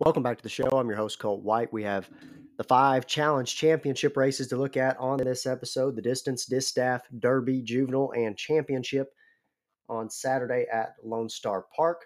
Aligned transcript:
Welcome 0.00 0.22
back 0.22 0.36
to 0.36 0.42
the 0.44 0.48
show. 0.48 0.68
I'm 0.68 0.86
your 0.86 0.96
host, 0.96 1.18
Colt 1.18 1.42
White. 1.42 1.72
We 1.72 1.82
have 1.82 2.08
the 2.56 2.62
five 2.62 3.08
challenge 3.08 3.56
championship 3.56 4.16
races 4.16 4.46
to 4.46 4.56
look 4.56 4.76
at 4.76 4.96
on 4.98 5.18
this 5.18 5.44
episode 5.44 5.96
the 5.96 6.02
distance, 6.02 6.46
distaff, 6.46 7.02
derby, 7.18 7.62
juvenile, 7.62 8.12
and 8.12 8.36
championship 8.36 9.08
on 9.88 10.08
Saturday 10.08 10.66
at 10.72 10.94
Lone 11.02 11.28
Star 11.28 11.66
Park. 11.74 12.02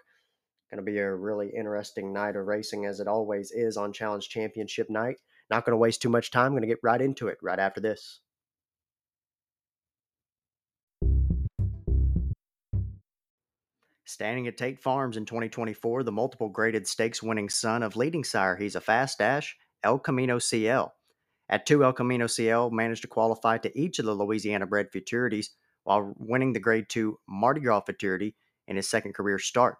Going 0.71 0.83
to 0.83 0.91
be 0.91 0.97
a 0.97 1.13
really 1.13 1.51
interesting 1.55 2.11
night 2.11 2.35
of 2.35 2.47
racing, 2.47 2.87
as 2.87 2.99
it 2.99 3.07
always 3.07 3.51
is 3.51 3.77
on 3.77 3.93
Challenge 3.93 4.27
Championship 4.27 4.89
night. 4.89 5.17
Not 5.51 5.63
going 5.63 5.73
to 5.73 5.77
waste 5.77 6.01
too 6.01 6.09
much 6.09 6.31
time. 6.31 6.53
going 6.53 6.63
to 6.63 6.67
get 6.67 6.79
right 6.81 6.99
into 6.99 7.27
it 7.27 7.37
right 7.43 7.59
after 7.59 7.79
this. 7.79 8.21
Standing 14.13 14.47
at 14.47 14.57
Tate 14.57 14.79
Farms 14.79 15.17
in 15.17 15.25
2024, 15.25 16.03
the 16.03 16.11
multiple 16.11 16.47
graded 16.47 16.87
stakes 16.87 17.23
winning 17.23 17.49
son 17.49 17.81
of 17.81 17.95
leading 17.95 18.23
sire, 18.23 18.55
he's 18.55 18.75
a 18.75 18.79
fast 18.79 19.17
dash, 19.17 19.57
El 19.83 19.97
Camino 19.97 20.37
CL. 20.37 20.93
At 21.49 21.65
two, 21.65 21.83
El 21.83 21.93
Camino 21.93 22.27
CL 22.27 22.69
managed 22.69 23.01
to 23.01 23.07
qualify 23.07 23.57
to 23.57 23.75
each 23.75 23.97
of 23.97 24.05
the 24.05 24.13
Louisiana 24.13 24.67
bred 24.67 24.91
futurities 24.91 25.49
while 25.83 26.13
winning 26.19 26.53
the 26.53 26.59
Grade 26.59 26.89
2 26.89 27.17
Mardi 27.27 27.61
Gras 27.61 27.81
futurity 27.87 28.35
in 28.67 28.75
his 28.75 28.87
second 28.87 29.13
career 29.13 29.39
start. 29.39 29.77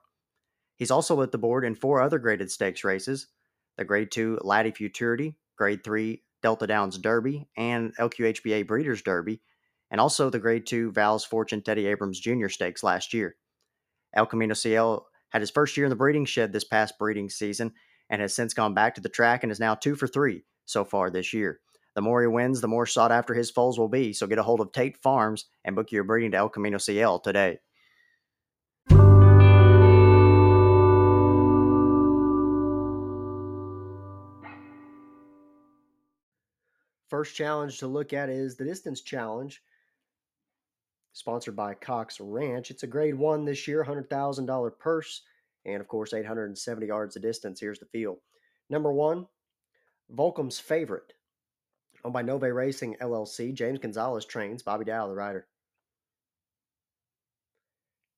He's 0.77 0.89
also 0.89 1.13
lit 1.13 1.31
the 1.31 1.37
board 1.37 1.63
in 1.63 1.75
four 1.75 2.01
other 2.01 2.17
graded 2.17 2.49
stakes 2.49 2.83
races 2.83 3.27
the 3.77 3.85
Grade 3.85 4.09
2 4.09 4.39
Laddie 4.41 4.71
Futurity, 4.71 5.37
Grade 5.59 5.83
3 5.83 6.23
Delta 6.41 6.65
Downs 6.65 6.97
Derby, 6.97 7.47
and 7.55 7.95
LQHBA 7.97 8.65
Breeders' 8.65 9.03
Derby, 9.03 9.41
and 9.91 10.01
also 10.01 10.31
the 10.31 10.39
Grade 10.39 10.65
2 10.65 10.91
Val's 10.91 11.23
Fortune 11.23 11.61
Teddy 11.61 11.85
Abrams 11.85 12.19
Jr. 12.19 12.47
Stakes 12.47 12.81
last 12.81 13.13
year. 13.13 13.35
El 14.13 14.25
Camino 14.25 14.53
CL 14.53 15.07
had 15.29 15.41
his 15.41 15.49
first 15.49 15.75
year 15.75 15.85
in 15.85 15.89
the 15.89 15.95
breeding 15.95 16.25
shed 16.25 16.53
this 16.53 16.63
past 16.63 16.97
breeding 16.99 17.29
season 17.29 17.71
and 18.09 18.21
has 18.21 18.35
since 18.35 18.53
gone 18.53 18.73
back 18.73 18.95
to 18.95 19.01
the 19.01 19.09
track 19.09 19.43
and 19.43 19.51
is 19.51 19.59
now 19.59 19.73
two 19.73 19.95
for 19.95 20.07
three 20.07 20.43
so 20.65 20.85
far 20.85 21.09
this 21.09 21.33
year. 21.33 21.59
The 21.95 22.01
more 22.01 22.21
he 22.21 22.27
wins, 22.27 22.61
the 22.61 22.67
more 22.67 22.85
sought 22.85 23.11
after 23.11 23.33
his 23.33 23.51
foals 23.51 23.77
will 23.77 23.87
be. 23.87 24.13
So 24.13 24.27
get 24.27 24.39
a 24.39 24.43
hold 24.43 24.61
of 24.61 24.71
Tate 24.71 24.97
Farms 24.97 25.45
and 25.63 25.75
book 25.75 25.91
your 25.91 26.03
breeding 26.03 26.31
to 26.31 26.37
El 26.37 26.49
Camino 26.49 26.77
CL 26.77 27.19
today. 27.19 27.59
First 37.09 37.35
challenge 37.35 37.77
to 37.77 37.87
look 37.87 38.11
at 38.11 38.29
is 38.29 38.55
the 38.55 38.65
distance 38.65 39.01
challenge 39.01 39.61
sponsored 41.13 41.55
by 41.55 41.73
Cox 41.75 42.19
Ranch. 42.19 42.71
It's 42.71 42.83
a 42.83 42.87
grade 42.87 43.15
one 43.15 43.45
this 43.45 43.67
year, 43.67 43.85
$100,000 43.85 44.79
purse, 44.79 45.21
and 45.65 45.79
of 45.79 45.87
course, 45.87 46.13
870 46.13 46.87
yards 46.87 47.15
of 47.15 47.21
distance. 47.21 47.59
Here's 47.59 47.79
the 47.79 47.85
field. 47.85 48.17
Number 48.69 48.91
one, 48.91 49.27
Volcom's 50.09 50.59
favorite. 50.59 51.13
Owned 52.03 52.13
by 52.13 52.23
Nove 52.23 52.53
Racing 52.53 52.97
LLC, 53.01 53.53
James 53.53 53.79
Gonzalez 53.79 54.25
trains, 54.25 54.61
Bobby 54.61 54.83
Dow, 54.83 55.07
the 55.07 55.13
rider. 55.13 55.47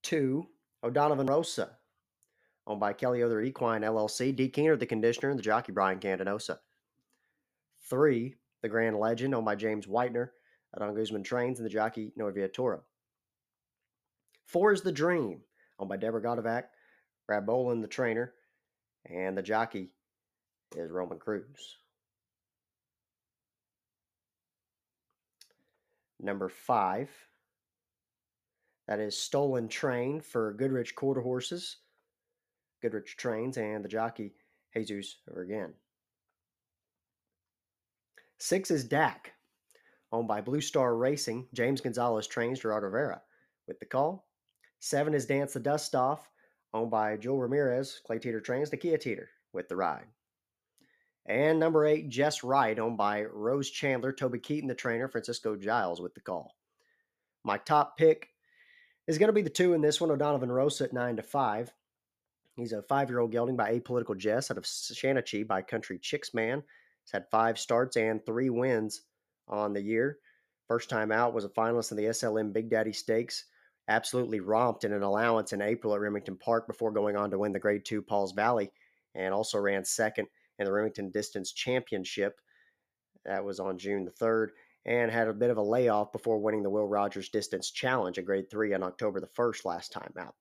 Two, 0.02 0.48
O'Donovan 0.84 1.28
Rosa. 1.28 1.78
Owned 2.66 2.80
by 2.80 2.94
Kelly 2.94 3.22
Other 3.22 3.42
Equine 3.42 3.82
LLC, 3.82 4.36
D. 4.36 4.50
Keener, 4.50 4.76
the 4.76 4.88
conditioner, 4.88 5.30
and 5.30 5.38
the 5.38 5.44
jockey 5.44 5.72
Brian 5.72 6.00
Candanosa. 6.00 6.58
Three, 7.88 8.36
the 8.64 8.70
Grand 8.70 8.98
Legend, 8.98 9.36
owned 9.36 9.46
by 9.46 9.56
James 9.56 9.86
Whitener, 9.86 10.30
Adon 10.76 10.96
Guzman 10.96 11.24
trains, 11.24 11.60
and 11.60 11.66
the 11.66 11.70
jockey 11.72 12.12
Novia 12.16 12.48
Toro. 12.48 12.82
Four 14.46 14.74
is 14.74 14.82
the 14.82 14.92
Dream, 14.92 15.42
owned 15.80 15.90
by 15.90 15.98
Deborah 15.98 16.22
Godovac, 16.22 16.64
Brad 17.28 17.46
Bolin, 17.46 17.82
the 17.82 17.88
trainer, 17.88 18.34
and 19.10 19.38
the 19.38 19.42
jockey 19.42 19.90
is 20.76 20.92
Roman 20.92 21.20
Cruz. 21.20 21.78
Number 26.20 26.50
five, 26.50 27.10
that 28.88 29.00
is 29.00 29.18
Stolen 29.18 29.68
Train 29.68 30.22
for 30.22 30.54
Goodrich 30.54 30.96
Quarter 30.96 31.22
Horses, 31.22 31.78
Goodrich 32.82 33.16
Trains, 33.18 33.58
and 33.58 33.84
the 33.84 33.90
jockey 33.90 34.34
Jesus 34.76 35.18
again. 35.42 35.74
Six 38.38 38.70
is 38.70 38.84
Dak, 38.84 39.35
owned 40.16 40.28
by 40.28 40.42
Blue 40.42 40.62
Star 40.62 40.96
Racing. 40.96 41.48
James 41.54 41.82
Gonzalez 41.82 42.28
trains 42.28 42.60
Gerardo 42.60 42.88
Rivera 42.88 43.22
with 43.68 43.80
the 43.80 43.86
call. 43.86 44.28
Seven 44.80 45.14
is 45.14 45.26
Dance 45.26 45.54
the 45.54 45.60
Dust 45.60 45.94
Off, 45.96 46.30
owned 46.74 46.92
by 46.92 47.18
Joel 47.18 47.42
Ramirez. 47.42 48.02
Clay 48.06 48.20
Teeter 48.20 48.40
trains 48.40 48.70
Nakia 48.70 49.00
Teeter 49.00 49.30
with 49.54 49.68
the 49.68 49.76
ride. 49.76 50.06
And 51.26 51.60
number 51.60 51.86
eight, 51.86 52.10
Jess 52.10 52.44
Wright, 52.44 52.78
owned 52.78 52.98
by 52.98 53.24
Rose 53.24 53.70
Chandler, 53.70 54.12
Toby 54.12 54.40
Keaton, 54.40 54.68
the 54.68 54.76
trainer, 54.76 55.08
Francisco 55.08 55.56
Giles 55.56 56.00
with 56.00 56.14
the 56.14 56.22
call. 56.22 56.56
My 57.44 57.58
top 57.58 57.98
pick 57.98 58.30
is 59.08 59.18
going 59.18 59.30
to 59.30 59.34
be 59.34 59.42
the 59.42 59.50
two 59.50 59.74
in 59.74 59.82
this 59.82 60.00
one, 60.00 60.12
O'Donovan 60.12 60.52
Rosa 60.52 60.86
at 60.86 60.94
nine 60.94 61.16
to 61.16 61.24
five. 61.24 61.74
He's 62.56 62.74
a 62.74 62.84
five-year-old 62.84 63.32
gelding 63.32 63.58
by 63.58 63.78
Apolitical 63.78 64.18
Jess 64.18 64.50
out 64.50 64.58
of 64.58 64.64
Shanachie 64.64 65.48
by 65.48 65.62
Country 65.62 66.00
Chicks 66.00 66.34
Man. 66.34 66.64
He's 67.04 67.12
had 67.12 67.30
five 67.30 67.60
starts 67.60 67.98
and 67.98 68.26
three 68.26 68.50
wins 68.50 69.02
on 69.48 69.74
the 69.74 69.82
year. 69.82 70.20
First 70.68 70.90
time 70.90 71.12
out 71.12 71.34
was 71.34 71.46
a 71.46 71.50
finalist 71.50 71.92
in 71.92 71.98
the 71.98 72.06
SLM 72.06 72.54
Big 72.54 72.70
Daddy 72.70 72.94
Stakes. 72.94 73.46
Absolutely 73.88 74.40
romped 74.40 74.84
in 74.84 74.94
an 74.94 75.04
allowance 75.04 75.54
in 75.54 75.62
April 75.62 75.94
at 75.94 76.00
Remington 76.00 76.38
Park 76.38 76.68
before 76.68 76.92
going 76.92 77.16
on 77.16 77.30
to 77.32 77.38
win 77.38 77.52
the 77.52 77.60
Grade 77.60 77.86
2 77.86 78.02
Pauls 78.02 78.32
Valley 78.32 78.72
and 79.14 79.34
also 79.34 79.60
ran 79.60 79.86
second 79.86 80.28
in 80.58 80.66
the 80.66 80.72
Remington 80.72 81.12
Distance 81.12 81.52
Championship. 81.52 82.40
That 83.26 83.46
was 83.46 83.60
on 83.60 83.78
June 83.78 84.06
the 84.06 84.12
3rd 84.12 84.50
and 84.86 85.12
had 85.12 85.28
a 85.28 85.34
bit 85.34 85.50
of 85.50 85.58
a 85.58 85.62
layoff 85.62 86.12
before 86.12 86.40
winning 86.40 86.64
the 86.64 86.70
Will 86.70 86.88
Rogers 86.88 87.30
Distance 87.30 87.72
Challenge 87.72 88.18
at 88.18 88.26
Grade 88.26 88.50
3 88.50 88.74
on 88.74 88.84
October 88.84 89.20
the 89.20 89.28
1st 89.28 89.66
last 89.66 89.92
time 89.92 90.14
out. 90.20 90.36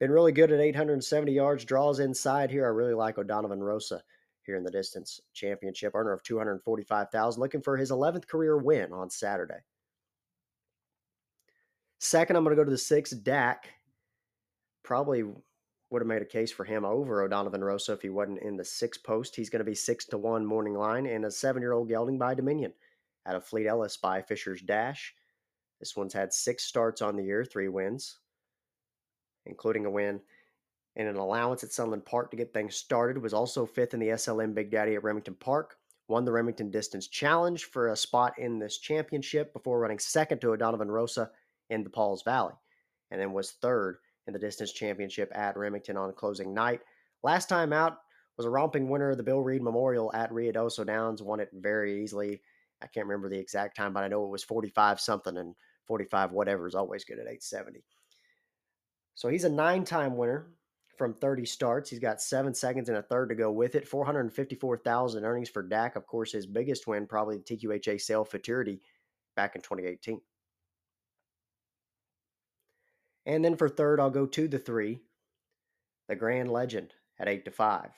Been 0.00 0.10
really 0.10 0.32
good 0.32 0.50
at 0.50 0.60
870 0.60 1.32
yards, 1.32 1.64
draws 1.64 2.00
inside 2.00 2.50
here. 2.50 2.64
I 2.64 2.68
really 2.68 2.94
like 2.94 3.18
O'Donovan 3.18 3.62
Rosa 3.62 4.02
here 4.50 4.56
in 4.56 4.64
the 4.64 4.70
distance 4.70 5.20
championship, 5.32 5.94
earner 5.94 6.12
of 6.12 6.24
245,000, 6.24 7.40
looking 7.40 7.62
for 7.62 7.76
his 7.76 7.92
11th 7.92 8.26
career 8.26 8.58
win 8.58 8.92
on 8.92 9.08
Saturday. 9.08 9.60
Second, 12.00 12.34
I'm 12.34 12.42
going 12.42 12.56
to 12.56 12.60
go 12.60 12.64
to 12.64 12.70
the 12.70 12.76
six, 12.76 13.10
Dak. 13.10 13.68
Probably 14.82 15.22
would 15.22 16.02
have 16.02 16.08
made 16.08 16.22
a 16.22 16.26
case 16.26 16.50
for 16.50 16.64
him 16.64 16.84
over 16.84 17.22
O'Donovan 17.22 17.62
Rosa 17.62 17.92
if 17.92 18.02
he 18.02 18.08
wasn't 18.08 18.42
in 18.42 18.56
the 18.56 18.64
six 18.64 18.98
post. 18.98 19.36
He's 19.36 19.50
going 19.50 19.60
to 19.60 19.64
be 19.64 19.74
six 19.74 20.04
to 20.06 20.18
one 20.18 20.44
morning 20.44 20.74
line 20.74 21.06
and 21.06 21.24
a 21.24 21.30
seven 21.30 21.62
year 21.62 21.72
old 21.72 21.88
gelding 21.88 22.18
by 22.18 22.34
Dominion 22.34 22.72
out 23.26 23.36
of 23.36 23.44
Fleet 23.44 23.68
Ellis 23.68 23.96
by 23.96 24.20
Fisher's 24.20 24.62
Dash. 24.62 25.14
This 25.78 25.94
one's 25.94 26.12
had 26.12 26.32
six 26.32 26.64
starts 26.64 27.02
on 27.02 27.16
the 27.16 27.22
year, 27.22 27.44
three 27.44 27.68
wins, 27.68 28.18
including 29.46 29.86
a 29.86 29.90
win 29.90 30.20
in 31.00 31.06
an 31.06 31.16
allowance 31.16 31.64
at 31.64 31.72
Sunland 31.72 32.04
Park 32.04 32.30
to 32.30 32.36
get 32.36 32.52
things 32.52 32.76
started. 32.76 33.22
Was 33.22 33.32
also 33.32 33.64
fifth 33.64 33.94
in 33.94 34.00
the 34.00 34.08
SLM 34.08 34.54
Big 34.54 34.70
Daddy 34.70 34.96
at 34.96 35.02
Remington 35.02 35.34
Park. 35.34 35.76
Won 36.08 36.26
the 36.26 36.32
Remington 36.32 36.70
Distance 36.70 37.08
Challenge 37.08 37.64
for 37.64 37.88
a 37.88 37.96
spot 37.96 38.38
in 38.38 38.58
this 38.58 38.76
championship 38.76 39.54
before 39.54 39.80
running 39.80 39.98
second 39.98 40.40
to 40.40 40.50
O'Donovan 40.50 40.90
Rosa 40.90 41.30
in 41.70 41.84
the 41.84 41.90
Pauls 41.90 42.22
Valley, 42.22 42.52
and 43.10 43.18
then 43.18 43.32
was 43.32 43.52
third 43.52 43.96
in 44.26 44.34
the 44.34 44.38
distance 44.38 44.72
championship 44.72 45.32
at 45.34 45.56
Remington 45.56 45.96
on 45.96 46.12
closing 46.12 46.52
night. 46.52 46.80
Last 47.22 47.48
time 47.48 47.72
out 47.72 47.96
was 48.36 48.44
a 48.44 48.50
romping 48.50 48.90
winner 48.90 49.12
of 49.12 49.16
the 49.16 49.22
Bill 49.22 49.40
Reed 49.40 49.62
Memorial 49.62 50.12
at 50.12 50.30
Ruidoso 50.30 50.84
Downs. 50.84 51.22
Won 51.22 51.40
it 51.40 51.48
very 51.54 52.02
easily. 52.02 52.42
I 52.82 52.88
can't 52.88 53.06
remember 53.06 53.30
the 53.30 53.38
exact 53.38 53.74
time, 53.74 53.94
but 53.94 54.04
I 54.04 54.08
know 54.08 54.26
it 54.26 54.30
was 54.30 54.44
45 54.44 55.00
something 55.00 55.38
and 55.38 55.54
45 55.86 56.32
whatever 56.32 56.66
is 56.66 56.74
always 56.74 57.04
good 57.04 57.18
at 57.18 57.26
870. 57.26 57.84
So 59.14 59.28
he's 59.30 59.44
a 59.44 59.48
nine 59.48 59.84
time 59.84 60.18
winner 60.18 60.50
from 61.00 61.14
30 61.14 61.46
starts. 61.46 61.88
He's 61.88 61.98
got 61.98 62.20
seven 62.20 62.52
seconds 62.52 62.90
and 62.90 62.98
a 62.98 63.02
third 63.02 63.30
to 63.30 63.34
go 63.34 63.50
with 63.50 63.74
it. 63.74 63.88
454,000 63.88 65.24
earnings 65.24 65.48
for 65.48 65.62
Dak. 65.62 65.96
Of 65.96 66.06
course, 66.06 66.30
his 66.30 66.44
biggest 66.44 66.86
win, 66.86 67.06
probably 67.06 67.38
the 67.38 67.42
TQHA 67.42 67.98
sale 67.98 68.22
futurity 68.22 68.82
back 69.34 69.56
in 69.56 69.62
2018. 69.62 70.20
And 73.24 73.42
then 73.42 73.56
for 73.56 73.66
third, 73.66 73.98
I'll 73.98 74.10
go 74.10 74.26
to 74.26 74.46
the 74.46 74.58
three, 74.58 75.00
the 76.06 76.16
Grand 76.16 76.52
Legend 76.52 76.92
at 77.18 77.28
eight 77.28 77.46
to 77.46 77.50
five. 77.50 77.88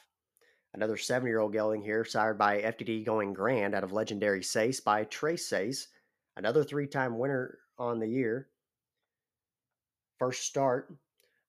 Another 0.73 0.97
seven 0.97 1.27
year 1.27 1.41
old 1.41 1.53
gelding 1.53 1.83
here, 1.83 2.05
sired 2.05 2.39
by 2.39 2.63
FTD 2.63 3.05
going 3.05 3.33
grand 3.33 3.75
out 3.75 3.83
of 3.83 3.91
legendary 3.91 4.43
Sace 4.43 4.83
by 4.83 5.03
Tres 5.07 5.49
Seis. 5.49 5.89
Another 6.37 6.63
three 6.63 6.87
time 6.87 7.19
winner 7.19 7.59
on 7.79 7.99
the 7.99 8.07
year. 8.07 8.47
First 10.21 10.47
start 10.47 10.95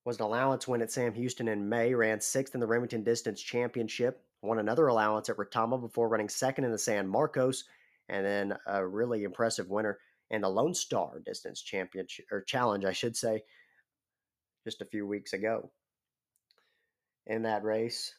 was 0.05 0.17
an 0.17 0.23
allowance 0.23 0.67
win 0.67 0.81
at 0.81 0.91
Sam 0.91 1.13
Houston 1.13 1.47
in 1.47 1.67
May, 1.67 1.93
ran 1.93 2.19
sixth 2.19 2.53
in 2.53 2.59
the 2.59 2.67
Remington 2.67 3.03
Distance 3.03 3.41
Championship, 3.41 4.21
won 4.41 4.59
another 4.59 4.87
allowance 4.87 5.29
at 5.29 5.37
Retama 5.37 5.79
before 5.79 6.09
running 6.09 6.29
second 6.29 6.65
in 6.65 6.71
the 6.71 6.77
San 6.77 7.07
Marcos, 7.07 7.63
and 8.09 8.25
then 8.25 8.57
a 8.67 8.85
really 8.85 9.23
impressive 9.23 9.69
winner 9.69 9.99
in 10.29 10.41
the 10.41 10.49
Lone 10.49 10.73
Star 10.73 11.21
Distance 11.25 11.61
Championship 11.61 12.25
or 12.31 12.41
Challenge, 12.41 12.83
I 12.83 12.91
should 12.91 13.15
say, 13.15 13.43
just 14.65 14.81
a 14.81 14.85
few 14.85 15.07
weeks 15.07 15.33
ago. 15.33 15.71
In 17.27 17.43
that 17.43 17.63
race, 17.63 18.13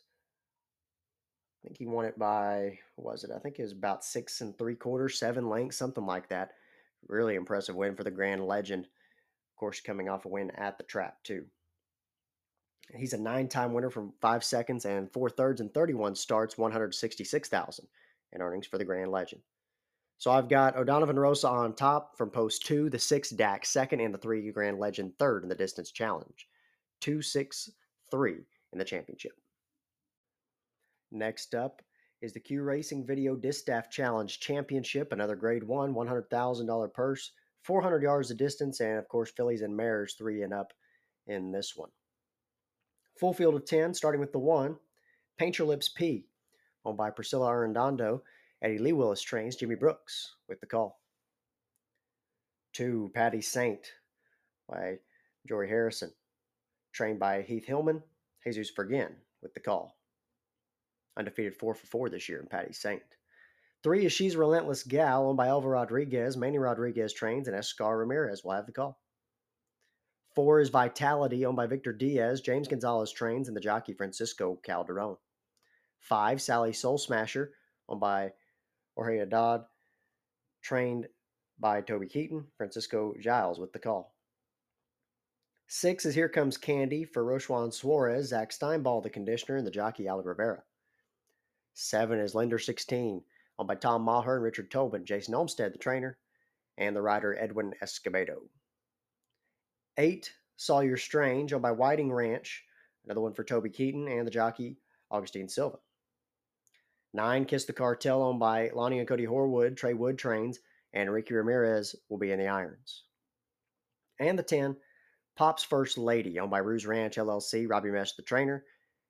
I 1.62 1.68
think 1.68 1.78
he 1.78 1.86
won 1.86 2.06
it 2.06 2.18
by 2.18 2.78
was 2.96 3.24
it? 3.24 3.30
I 3.34 3.38
think 3.38 3.58
it 3.58 3.62
was 3.62 3.72
about 3.72 4.04
six 4.04 4.40
and 4.40 4.56
three 4.56 4.74
quarters, 4.74 5.18
seven 5.18 5.50
lengths, 5.50 5.76
something 5.76 6.06
like 6.06 6.28
that. 6.30 6.52
Really 7.08 7.34
impressive 7.34 7.76
win 7.76 7.94
for 7.94 8.04
the 8.04 8.10
Grand 8.10 8.46
Legend. 8.46 8.84
Of 8.84 9.56
course, 9.58 9.80
coming 9.80 10.08
off 10.08 10.24
a 10.24 10.28
win 10.28 10.50
at 10.52 10.78
the 10.78 10.84
trap 10.84 11.22
too. 11.22 11.44
He's 12.92 13.12
a 13.12 13.18
nine-time 13.18 13.72
winner 13.72 13.90
from 13.90 14.12
five 14.20 14.44
seconds 14.44 14.84
and 14.84 15.10
four 15.12 15.30
thirds 15.30 15.60
and 15.60 15.72
31 15.72 16.14
starts, 16.14 16.58
166,000 16.58 17.86
in 18.32 18.42
earnings 18.42 18.66
for 18.66 18.78
the 18.78 18.84
Grand 18.84 19.10
Legend. 19.10 19.40
So 20.18 20.30
I've 20.30 20.48
got 20.48 20.76
O'Donovan 20.76 21.18
Rosa 21.18 21.48
on 21.48 21.74
top 21.74 22.16
from 22.16 22.30
post 22.30 22.66
two, 22.66 22.88
the 22.88 22.98
six 22.98 23.30
Dak 23.30 23.66
second, 23.66 24.00
and 24.00 24.12
the 24.12 24.18
three 24.18 24.50
Grand 24.50 24.78
Legend 24.78 25.12
third 25.18 25.42
in 25.42 25.48
the 25.48 25.54
distance 25.54 25.90
challenge. 25.90 26.48
Two, 27.00 27.20
six, 27.20 27.70
three 28.10 28.38
in 28.72 28.78
the 28.78 28.84
championship. 28.84 29.32
Next 31.10 31.54
up 31.54 31.82
is 32.22 32.32
the 32.32 32.40
Q 32.40 32.62
Racing 32.62 33.06
Video 33.06 33.36
Distaff 33.36 33.90
Challenge 33.90 34.40
Championship, 34.40 35.12
another 35.12 35.36
grade 35.36 35.64
one, 35.64 35.94
$100,000 35.94 36.94
purse, 36.94 37.32
400 37.62 38.02
yards 38.02 38.30
of 38.30 38.38
distance, 38.38 38.80
and 38.80 38.98
of 38.98 39.08
course, 39.08 39.30
fillies 39.30 39.62
and 39.62 39.76
mares 39.76 40.14
three 40.14 40.42
and 40.42 40.54
up 40.54 40.72
in 41.26 41.52
this 41.52 41.74
one. 41.76 41.90
Full 43.16 43.32
field 43.32 43.54
of 43.54 43.64
10, 43.64 43.94
starting 43.94 44.20
with 44.20 44.32
the 44.32 44.38
one, 44.38 44.76
Paint 45.38 45.58
Your 45.58 45.68
Lips 45.68 45.88
P, 45.88 46.26
owned 46.84 46.96
by 46.96 47.10
Priscilla 47.10 47.48
Arredondo. 47.48 48.22
Eddie 48.62 48.78
Lee 48.78 48.92
Willis 48.92 49.22
trains 49.22 49.56
Jimmy 49.56 49.74
Brooks 49.74 50.34
with 50.48 50.60
the 50.60 50.66
call. 50.66 51.00
Two, 52.72 53.10
Patty 53.14 53.40
Saint 53.40 53.92
by 54.68 54.98
Jory 55.46 55.68
Harrison, 55.68 56.12
trained 56.92 57.20
by 57.20 57.42
Heath 57.42 57.66
Hillman, 57.66 58.02
Jesus 58.42 58.70
Fergin 58.72 59.12
with 59.42 59.54
the 59.54 59.60
call 59.60 59.96
undefeated 61.16 61.54
four 61.54 61.74
for 61.74 61.86
four 61.86 62.08
this 62.08 62.28
year 62.28 62.40
in 62.40 62.46
Patty 62.46 62.72
Saint. 62.72 63.02
Three 63.82 64.06
is 64.06 64.12
She's 64.12 64.36
Relentless 64.36 64.82
Gal, 64.82 65.26
owned 65.26 65.36
by 65.36 65.48
Elva 65.48 65.68
Rodriguez. 65.68 66.36
Manny 66.36 66.58
Rodriguez 66.58 67.12
trains, 67.12 67.48
and 67.48 67.56
Escar 67.56 67.98
Ramirez 67.98 68.42
will 68.42 68.52
have 68.52 68.66
the 68.66 68.72
call. 68.72 68.98
Four 70.34 70.58
is 70.60 70.68
Vitality, 70.68 71.46
owned 71.46 71.56
by 71.56 71.66
Victor 71.66 71.92
Diaz. 71.92 72.40
James 72.40 72.66
Gonzalez 72.66 73.12
trains, 73.12 73.46
and 73.46 73.56
the 73.56 73.60
jockey 73.60 73.92
Francisco 73.92 74.58
Calderon. 74.64 75.16
Five, 76.00 76.42
Sally 76.42 76.72
Soul 76.72 76.98
Smasher, 76.98 77.52
owned 77.88 78.00
by 78.00 78.32
Jorge 78.96 79.18
Haddad, 79.18 79.62
trained 80.60 81.06
by 81.60 81.80
Toby 81.80 82.08
Keaton. 82.08 82.46
Francisco 82.56 83.14
Giles 83.20 83.60
with 83.60 83.72
the 83.72 83.78
call. 83.78 84.14
Six 85.68 86.04
is 86.04 86.14
Here 86.14 86.28
Comes 86.28 86.56
Candy 86.56 87.04
for 87.04 87.24
Rochwan 87.24 87.70
Suarez, 87.70 88.28
Zach 88.28 88.50
Steinball, 88.50 89.02
the 89.02 89.10
conditioner, 89.10 89.56
and 89.56 89.66
the 89.66 89.70
jockey 89.70 90.08
Ali 90.08 90.24
Rivera. 90.24 90.62
Seven 91.74 92.18
is 92.18 92.34
Lender 92.34 92.58
16, 92.58 93.22
owned 93.58 93.68
by 93.68 93.74
Tom 93.76 94.02
Maher 94.02 94.34
and 94.34 94.44
Richard 94.44 94.70
Tobin, 94.70 95.04
Jason 95.04 95.34
Olmstead, 95.34 95.72
the 95.72 95.78
trainer, 95.78 96.18
and 96.76 96.94
the 96.94 97.02
rider 97.02 97.38
Edwin 97.38 97.72
Escobedo. 97.80 98.42
Eight, 99.98 100.32
Sawyer 100.56 100.96
Strange, 100.96 101.52
owned 101.52 101.62
by 101.62 101.72
Whiting 101.72 102.12
Ranch, 102.12 102.64
another 103.04 103.20
one 103.20 103.34
for 103.34 103.44
Toby 103.44 103.70
Keaton 103.70 104.08
and 104.08 104.26
the 104.26 104.30
jockey 104.30 104.78
Augustine 105.10 105.48
Silva. 105.48 105.78
Nine, 107.12 107.44
Kiss 107.44 107.64
the 107.64 107.72
Cartel, 107.72 108.22
owned 108.22 108.40
by 108.40 108.70
Lonnie 108.74 108.98
and 108.98 109.06
Cody 109.06 109.26
Horwood, 109.26 109.76
Trey 109.76 109.94
Wood 109.94 110.18
trains, 110.18 110.58
and 110.92 111.12
Ricky 111.12 111.34
Ramirez 111.34 111.94
will 112.08 112.18
be 112.18 112.32
in 112.32 112.40
the 112.40 112.48
irons. 112.48 113.04
And 114.18 114.38
the 114.38 114.42
10, 114.42 114.76
Pop's 115.36 115.62
First 115.62 115.96
Lady, 115.96 116.38
owned 116.38 116.50
by 116.50 116.58
Ruse 116.58 116.86
Ranch 116.86 117.16
LLC, 117.16 117.68
Robbie 117.68 117.90
Mesh, 117.90 118.14
the 118.14 118.22
trainer, 118.22 118.64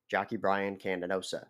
jockey 0.09 0.37
Brian 0.37 0.77
Candanosa. 0.77 1.45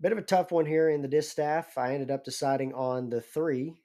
Bit 0.00 0.12
of 0.12 0.18
a 0.18 0.22
tough 0.22 0.52
one 0.52 0.66
here 0.66 0.90
in 0.90 1.02
the 1.02 1.08
distaff. 1.08 1.76
I 1.76 1.94
ended 1.94 2.10
up 2.10 2.24
deciding 2.24 2.72
on 2.74 3.10
the 3.10 3.20
three. 3.20 3.82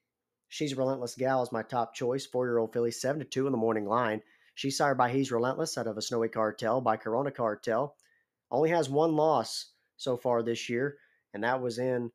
She's 0.53 0.77
Relentless 0.77 1.15
Gal 1.15 1.41
is 1.41 1.51
my 1.51 1.63
top 1.63 1.95
choice. 1.95 2.27
Four 2.27 2.45
year 2.45 2.59
old 2.59 2.73
filly, 2.73 2.91
7 2.91 3.17
to 3.17 3.25
2 3.25 3.47
in 3.47 3.51
the 3.51 3.57
morning 3.57 3.87
line. 3.87 4.21
She's 4.53 4.77
sired 4.77 4.99
by 4.99 5.09
He's 5.09 5.31
Relentless 5.31 5.79
out 5.79 5.87
of 5.87 5.97
a 5.97 6.01
Snowy 6.01 6.29
Cartel 6.29 6.79
by 6.79 6.95
Corona 6.95 7.31
Cartel. 7.31 7.95
Only 8.51 8.69
has 8.69 8.87
one 8.87 9.15
loss 9.15 9.71
so 9.97 10.15
far 10.15 10.43
this 10.43 10.69
year, 10.69 10.99
and 11.33 11.43
that 11.43 11.59
was 11.59 11.79
in 11.79 12.11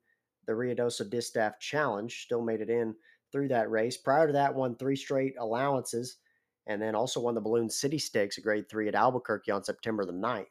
the 0.46 0.52
Ruidoso 0.52 1.11
Distaff 1.11 1.58
Challenge. 1.58 2.17
Still 2.17 2.40
made 2.40 2.61
it 2.61 2.70
in 2.70 2.94
through 3.32 3.49
that 3.49 3.73
race. 3.73 3.96
Prior 3.96 4.29
to 4.29 4.32
that, 4.35 4.55
won 4.55 4.76
three 4.76 4.94
straight 4.94 5.35
allowances 5.40 6.19
and 6.69 6.81
then 6.81 6.94
also 6.94 7.19
won 7.19 7.35
the 7.35 7.40
Balloon 7.40 7.69
City 7.69 7.99
Stakes, 7.99 8.38
a 8.38 8.40
grade 8.40 8.70
three 8.70 8.87
at 8.87 8.94
Albuquerque 8.94 9.50
on 9.50 9.64
September 9.64 10.05
the 10.05 10.12
9th. 10.12 10.46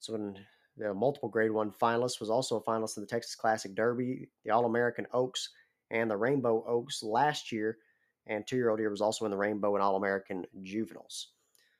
So 0.00 0.34
the 0.76 0.92
multiple 0.92 1.30
grade 1.30 1.50
one 1.50 1.70
finalist, 1.70 2.20
was 2.20 2.28
also 2.28 2.56
a 2.56 2.62
finalist 2.62 2.98
in 2.98 3.02
the 3.04 3.08
Texas 3.08 3.34
Classic 3.34 3.74
Derby, 3.74 4.28
the 4.44 4.50
All 4.50 4.66
American 4.66 5.06
Oaks, 5.14 5.48
and 5.90 6.10
the 6.10 6.16
Rainbow 6.16 6.64
Oaks 6.66 7.02
last 7.02 7.52
year. 7.52 7.78
And 8.26 8.46
two 8.46 8.56
year 8.56 8.70
old 8.70 8.80
year 8.80 8.90
was 8.90 9.00
also 9.00 9.24
in 9.24 9.30
the 9.30 9.36
Rainbow 9.36 9.74
and 9.74 9.82
All 9.82 9.96
American 9.96 10.44
Juveniles. 10.62 11.28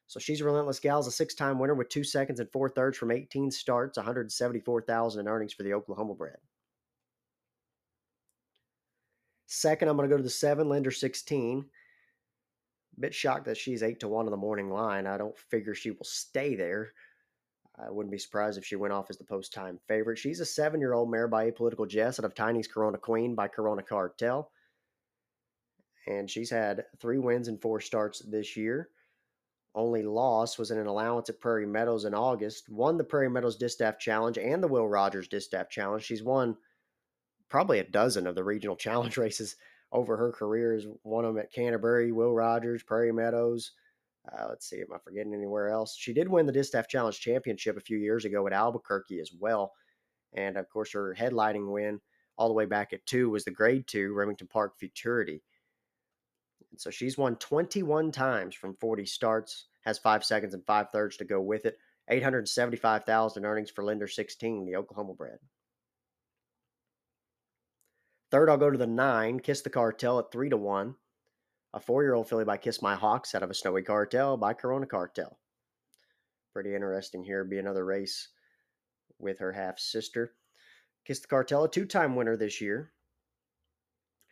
So 0.06 0.20
she's 0.20 0.40
a 0.40 0.44
relentless 0.44 0.78
gal, 0.78 1.00
is 1.00 1.08
a 1.08 1.12
six 1.12 1.34
time 1.34 1.58
winner 1.58 1.74
with 1.74 1.88
two 1.88 2.04
seconds 2.04 2.38
and 2.38 2.50
four 2.52 2.68
thirds 2.68 2.96
from 2.96 3.10
18 3.10 3.50
starts, 3.50 3.96
174,000 3.96 5.20
in 5.20 5.28
earnings 5.28 5.52
for 5.52 5.64
the 5.64 5.74
Oklahoma 5.74 6.14
bred. 6.14 6.36
Second, 9.46 9.88
I'm 9.88 9.96
going 9.96 10.08
to 10.08 10.12
go 10.12 10.16
to 10.16 10.22
the 10.22 10.30
seven, 10.30 10.68
Lender 10.68 10.90
16. 10.90 11.66
Bit 12.98 13.14
shocked 13.14 13.44
that 13.46 13.56
she's 13.56 13.82
eight 13.82 14.00
to 14.00 14.08
one 14.08 14.26
in 14.26 14.30
the 14.30 14.36
morning 14.36 14.70
line. 14.70 15.06
I 15.06 15.18
don't 15.18 15.36
figure 15.36 15.74
she 15.74 15.90
will 15.90 16.04
stay 16.04 16.54
there. 16.54 16.92
I 17.78 17.90
wouldn't 17.90 18.12
be 18.12 18.18
surprised 18.18 18.56
if 18.56 18.64
she 18.64 18.76
went 18.76 18.94
off 18.94 19.10
as 19.10 19.18
the 19.18 19.24
post 19.24 19.52
time 19.52 19.78
favorite. 19.86 20.18
She's 20.18 20.40
a 20.40 20.46
seven 20.46 20.80
year 20.80 20.94
old 20.94 21.10
mare 21.10 21.28
by 21.28 21.50
Apolitical 21.50 21.88
Jess 21.88 22.18
out 22.18 22.24
of 22.24 22.34
Tiny's 22.34 22.68
Corona 22.68 22.98
Queen 22.98 23.34
by 23.34 23.48
Corona 23.48 23.82
Cartel. 23.82 24.50
And 26.06 26.30
she's 26.30 26.50
had 26.50 26.84
three 27.00 27.18
wins 27.18 27.48
and 27.48 27.60
four 27.60 27.80
starts 27.80 28.20
this 28.20 28.56
year. 28.56 28.88
Only 29.74 30.02
loss 30.02 30.56
was 30.56 30.70
in 30.70 30.78
an 30.78 30.86
allowance 30.86 31.28
at 31.28 31.40
Prairie 31.40 31.66
Meadows 31.66 32.06
in 32.06 32.14
August. 32.14 32.70
Won 32.70 32.96
the 32.96 33.04
Prairie 33.04 33.28
Meadows 33.28 33.56
Distaff 33.56 33.98
Challenge 33.98 34.38
and 34.38 34.62
the 34.62 34.68
Will 34.68 34.88
Rogers 34.88 35.28
Distaff 35.28 35.68
Challenge. 35.68 36.02
She's 36.02 36.22
won 36.22 36.56
probably 37.50 37.80
a 37.80 37.84
dozen 37.84 38.26
of 38.26 38.34
the 38.34 38.44
regional 38.44 38.76
challenge 38.86 39.18
races 39.18 39.56
over 39.92 40.16
her 40.16 40.32
career. 40.32 40.72
Has 40.72 40.86
won 41.04 41.24
them 41.24 41.38
at 41.38 41.52
Canterbury, 41.52 42.10
Will 42.10 42.32
Rogers, 42.32 42.82
Prairie 42.82 43.12
Meadows, 43.12 43.72
uh, 44.32 44.46
let's 44.48 44.68
see, 44.68 44.80
am 44.80 44.92
I 44.94 44.98
forgetting 44.98 45.34
anywhere 45.34 45.68
else? 45.68 45.96
She 45.96 46.12
did 46.12 46.28
win 46.28 46.46
the 46.46 46.52
Distaff 46.52 46.88
Challenge 46.88 47.18
Championship 47.18 47.76
a 47.76 47.80
few 47.80 47.98
years 47.98 48.24
ago 48.24 48.46
at 48.46 48.52
Albuquerque 48.52 49.20
as 49.20 49.30
well. 49.38 49.72
And 50.34 50.56
of 50.56 50.68
course, 50.68 50.92
her 50.92 51.14
headlining 51.18 51.72
win 51.72 52.00
all 52.36 52.48
the 52.48 52.54
way 52.54 52.66
back 52.66 52.92
at 52.92 53.06
two 53.06 53.30
was 53.30 53.44
the 53.44 53.50
grade 53.50 53.86
two 53.86 54.12
Remington 54.12 54.48
Park 54.48 54.78
Futurity. 54.78 55.42
And 56.70 56.80
so 56.80 56.90
she's 56.90 57.16
won 57.16 57.36
21 57.36 58.10
times 58.10 58.54
from 58.54 58.76
40 58.76 59.06
starts, 59.06 59.66
has 59.82 59.98
five 59.98 60.24
seconds 60.24 60.54
and 60.54 60.66
five 60.66 60.90
thirds 60.90 61.16
to 61.18 61.24
go 61.24 61.40
with 61.40 61.64
it. 61.64 61.78
875,000 62.08 63.44
earnings 63.44 63.70
for 63.70 63.82
Lender 63.82 64.06
16, 64.06 64.64
the 64.64 64.76
Oklahoma 64.76 65.14
bred. 65.14 65.38
Third, 68.30 68.48
I'll 68.48 68.56
go 68.56 68.70
to 68.70 68.78
the 68.78 68.86
nine, 68.86 69.40
Kiss 69.40 69.62
the 69.62 69.70
Cartel 69.70 70.18
at 70.18 70.30
three 70.30 70.48
to 70.50 70.56
one 70.56 70.96
a 71.76 71.80
four 71.80 72.02
year 72.02 72.14
old 72.14 72.26
filly 72.26 72.44
by 72.44 72.56
Kiss 72.56 72.80
My 72.80 72.94
Hocks 72.94 73.34
out 73.34 73.42
of 73.42 73.50
a 73.50 73.54
Snowy 73.54 73.82
Cartel 73.82 74.38
by 74.38 74.54
Corona 74.54 74.86
Cartel. 74.86 75.38
Pretty 76.54 76.74
interesting 76.74 77.22
here. 77.22 77.44
Be 77.44 77.58
another 77.58 77.84
race 77.84 78.30
with 79.18 79.38
her 79.40 79.52
half 79.52 79.78
sister. 79.78 80.32
Kiss 81.04 81.20
the 81.20 81.28
Cartel, 81.28 81.64
a 81.64 81.70
two 81.70 81.84
time 81.84 82.16
winner 82.16 82.34
this 82.34 82.62
year 82.62 82.92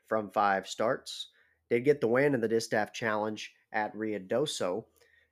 from 0.09 0.31
five 0.31 0.67
starts. 0.67 1.29
Did 1.69 1.85
get 1.85 2.01
the 2.01 2.09
win 2.09 2.35
in 2.35 2.41
the 2.41 2.49
Distaff 2.49 2.95
Challenge 2.95 3.53
at 3.75 3.95
Ruidoso 3.95 4.87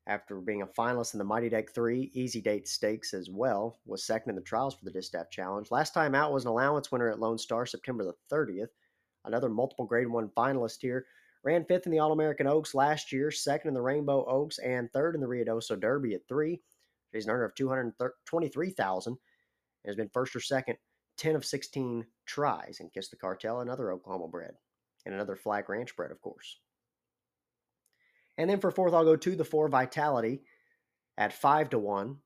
after 0.06 0.38
being 0.42 0.60
a 0.60 0.66
finalist 0.66 1.14
in 1.14 1.18
the 1.18 1.24
Mighty 1.24 1.48
Deck 1.48 1.72
3 1.72 2.10
Easy 2.12 2.42
Date 2.42 2.68
Stakes 2.68 3.14
as 3.14 3.30
well. 3.30 3.78
Was 3.86 4.04
second 4.04 4.30
in 4.30 4.36
the 4.36 4.42
trials 4.42 4.74
for 4.74 4.84
the 4.84 4.90
Distaff 4.90 5.30
Challenge. 5.30 5.70
Last 5.70 5.94
time 5.94 6.14
out 6.14 6.32
was 6.32 6.44
an 6.44 6.50
allowance 6.50 6.92
winner 6.92 7.10
at 7.10 7.20
Lone 7.20 7.38
Star 7.38 7.64
September 7.64 8.04
the 8.04 8.14
30th. 8.30 8.68
Another 9.24 9.48
multiple 9.48 9.86
grade 9.86 10.08
one 10.08 10.28
finalist 10.36 10.82
here. 10.82 11.06
Ran 11.44 11.64
fifth 11.64 11.86
in 11.86 11.92
the 11.92 11.98
All 11.98 12.12
American 12.12 12.46
Oaks 12.46 12.74
last 12.74 13.12
year, 13.12 13.30
second 13.30 13.68
in 13.68 13.74
the 13.74 13.82
Rainbow 13.82 14.24
Oaks, 14.26 14.58
and 14.58 14.90
third 14.92 15.14
in 15.14 15.20
the 15.20 15.26
Ruidoso 15.26 15.78
Derby 15.78 16.14
at 16.14 16.26
three. 16.28 16.60
She's 17.12 17.24
an 17.24 17.32
earner 17.32 17.44
of 17.44 17.54
223,000 17.54 19.12
and 19.12 19.18
has 19.84 19.96
been 19.96 20.08
first 20.08 20.36
or 20.36 20.40
second 20.40 20.76
10 21.18 21.36
of 21.36 21.44
16 21.44 22.06
tries 22.26 22.80
and 22.80 22.92
Kiss 22.92 23.08
the 23.08 23.16
Cartel, 23.16 23.60
another 23.60 23.92
Oklahoma 23.92 24.28
bred, 24.28 24.54
and 25.04 25.14
another 25.14 25.36
Flag 25.36 25.68
Ranch 25.68 25.94
bred, 25.96 26.10
of 26.10 26.20
course. 26.20 26.58
And 28.38 28.48
then 28.48 28.60
for 28.60 28.70
fourth, 28.70 28.94
I'll 28.94 29.04
go 29.04 29.16
to 29.16 29.36
the 29.36 29.44
four 29.44 29.68
Vitality 29.68 30.42
at 31.18 31.32
five 31.32 31.70
to 31.70 31.78
one. 31.78 32.18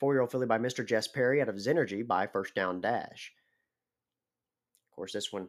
Four 0.00 0.12
year 0.12 0.20
old 0.20 0.30
filly 0.30 0.46
by 0.46 0.58
Mr. 0.58 0.86
Jess 0.86 1.08
Perry 1.08 1.40
out 1.40 1.48
of 1.48 1.56
Zenergy 1.56 2.06
by 2.06 2.26
First 2.26 2.54
Down 2.54 2.80
Dash. 2.80 3.32
Of 4.90 4.96
course, 4.96 5.12
this 5.12 5.32
one 5.32 5.48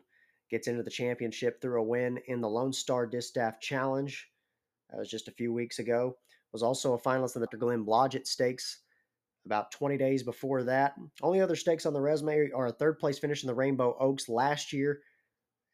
gets 0.50 0.68
into 0.68 0.84
the 0.84 0.90
championship 0.90 1.62
through 1.62 1.82
a 1.82 1.84
win 1.84 2.20
in 2.28 2.42
the 2.42 2.50
Lone 2.50 2.74
Star 2.74 3.06
Distaff 3.06 3.60
Challenge. 3.60 4.28
That 4.90 5.00
was 5.00 5.10
just 5.10 5.28
a 5.28 5.34
few 5.34 5.54
weeks 5.54 5.80
ago. 5.80 6.18
Was 6.54 6.64
also 6.64 6.94
a 6.94 7.00
finalist 7.00 7.36
in 7.36 7.42
the 7.42 7.58
Glenn 7.58 7.86
Blodgett 7.86 8.26
Stakes 8.26 8.80
about 9.46 9.72
20 9.72 9.98
days 9.98 10.24
before 10.24 10.64
that. 10.64 10.96
Only 11.22 11.42
other 11.42 11.56
stakes 11.56 11.86
on 11.86 11.94
the 11.94 12.02
resume 12.02 12.50
are 12.56 12.68
a 12.68 12.72
third 12.72 13.00
place 13.00 13.20
finish 13.20 13.44
in 13.44 13.48
the 13.48 13.54
Rainbow 13.54 13.96
Oaks 14.00 14.28
last 14.28 14.74
year, 14.74 15.02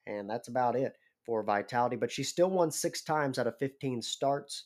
and 0.08 0.30
that's 0.30 0.50
about 0.50 0.76
it 0.76 0.98
for 1.26 1.44
Vitality. 1.44 1.96
But 1.96 2.12
she 2.12 2.24
still 2.24 2.50
won 2.50 2.72
six 2.72 3.02
times 3.04 3.40
out 3.40 3.48
of 3.48 3.58
15 3.60 4.02
starts 4.02 4.66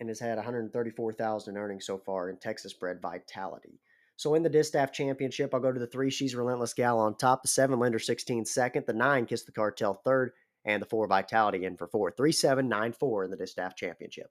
and 0.00 0.08
has 0.08 0.18
had 0.18 0.36
134,000 0.36 1.56
earnings 1.56 1.86
so 1.86 1.98
far 1.98 2.30
in 2.30 2.36
Texas 2.38 2.72
bred 2.72 3.00
Vitality. 3.02 3.80
So 4.20 4.34
in 4.34 4.42
the 4.42 4.50
Distaff 4.50 4.92
Championship, 4.92 5.54
I'll 5.54 5.60
go 5.60 5.72
to 5.72 5.80
the 5.80 5.86
three. 5.86 6.10
She's 6.10 6.34
Relentless 6.34 6.74
Gal 6.74 6.98
on 6.98 7.16
top. 7.16 7.40
The 7.40 7.48
seven, 7.48 7.78
Lender 7.78 7.98
16 7.98 8.44
second. 8.44 8.84
The 8.86 8.92
nine, 8.92 9.24
Kiss 9.24 9.44
the 9.44 9.50
Cartel 9.50 9.94
third. 10.04 10.32
And 10.66 10.82
the 10.82 10.86
four, 10.86 11.06
Vitality 11.06 11.64
in 11.64 11.78
for 11.78 11.86
four. 11.86 12.10
Three, 12.10 12.30
seven, 12.30 12.68
nine, 12.68 12.92
four 12.92 13.24
in 13.24 13.30
the 13.30 13.36
Distaff 13.38 13.76
Championship. 13.76 14.30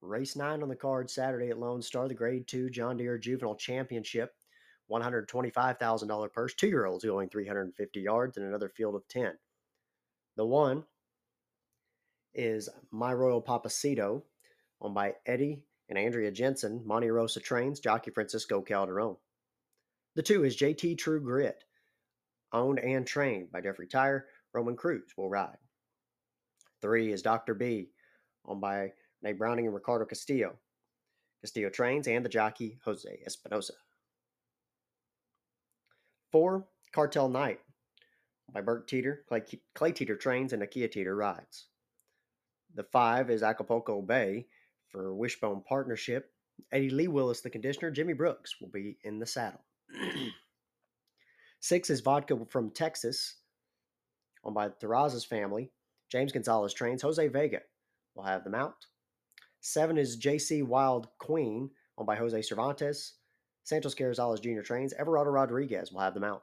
Race 0.00 0.34
nine 0.34 0.62
on 0.62 0.70
the 0.70 0.76
card 0.76 1.10
Saturday 1.10 1.50
at 1.50 1.58
Lone 1.58 1.82
Star, 1.82 2.08
the 2.08 2.14
Grade 2.14 2.48
Two 2.48 2.70
John 2.70 2.96
Deere 2.96 3.18
Juvenile 3.18 3.54
Championship. 3.54 4.32
$125,000 4.90 6.32
purse. 6.32 6.54
Two 6.54 6.68
year 6.68 6.86
olds 6.86 7.04
going 7.04 7.28
350 7.28 8.00
yards 8.00 8.38
and 8.38 8.46
another 8.46 8.70
field 8.70 8.94
of 8.94 9.06
10. 9.08 9.34
The 10.38 10.46
one 10.46 10.84
is 12.32 12.70
My 12.90 13.12
Royal 13.12 13.42
Papacito, 13.42 14.22
owned 14.80 14.94
by 14.94 15.16
Eddie 15.26 15.64
and 15.88 15.98
Andrea 15.98 16.30
Jensen, 16.30 16.82
Monte 16.84 17.10
Rosa 17.10 17.40
Trains, 17.40 17.80
jockey 17.80 18.10
Francisco 18.10 18.62
Calderon. 18.62 19.16
The 20.16 20.22
two 20.22 20.44
is 20.44 20.56
JT 20.56 20.98
True 20.98 21.20
Grit, 21.20 21.64
owned 22.52 22.78
and 22.78 23.06
trained 23.06 23.50
by 23.52 23.60
Jeffrey 23.60 23.86
Tire, 23.86 24.26
Roman 24.52 24.76
Cruz 24.76 25.12
will 25.16 25.28
ride. 25.28 25.58
Three 26.80 27.12
is 27.12 27.22
Dr. 27.22 27.54
B, 27.54 27.90
owned 28.46 28.60
by 28.60 28.92
Nate 29.22 29.38
Browning 29.38 29.66
and 29.66 29.74
Ricardo 29.74 30.04
Castillo. 30.04 30.56
Castillo 31.40 31.68
trains 31.68 32.08
and 32.08 32.24
the 32.24 32.28
jockey 32.28 32.78
Jose 32.84 33.20
Espinosa. 33.26 33.74
Four, 36.30 36.66
Cartel 36.92 37.28
Night 37.28 37.60
by 38.52 38.60
Bert 38.60 38.86
Teeter, 38.88 39.24
Clay, 39.28 39.42
Clay 39.74 39.92
Teeter 39.92 40.16
trains, 40.16 40.52
and 40.52 40.62
Nakia 40.62 40.90
Teeter 40.90 41.14
rides. 41.14 41.66
The 42.74 42.84
five 42.84 43.30
is 43.30 43.42
Acapulco 43.42 44.00
Bay 44.02 44.46
for 44.94 45.12
Wishbone 45.12 45.62
Partnership. 45.68 46.30
Eddie 46.70 46.88
Lee 46.88 47.08
Willis, 47.08 47.40
the 47.40 47.50
conditioner. 47.50 47.90
Jimmy 47.90 48.12
Brooks 48.12 48.60
will 48.60 48.68
be 48.68 48.96
in 49.02 49.18
the 49.18 49.26
saddle. 49.26 49.64
Six 51.60 51.90
is 51.90 52.00
Vodka 52.00 52.38
from 52.48 52.70
Texas, 52.70 53.38
owned 54.44 54.54
by 54.54 54.68
Terrazas 54.68 55.26
family. 55.26 55.72
James 56.12 56.30
Gonzalez 56.30 56.72
trains. 56.72 57.02
Jose 57.02 57.26
Vega 57.26 57.60
will 58.14 58.22
have 58.22 58.44
the 58.44 58.50
mount. 58.50 58.74
Seven 59.60 59.98
is 59.98 60.20
JC 60.20 60.62
Wild 60.62 61.08
Queen, 61.18 61.70
owned 61.98 62.06
by 62.06 62.14
Jose 62.14 62.42
Cervantes. 62.42 63.14
Santos 63.64 63.94
Carrizales 63.94 64.40
Jr. 64.40 64.62
trains. 64.62 64.94
Everardo 64.94 65.32
Rodriguez 65.32 65.90
will 65.90 66.02
have 66.02 66.14
the 66.14 66.20
mount. 66.20 66.42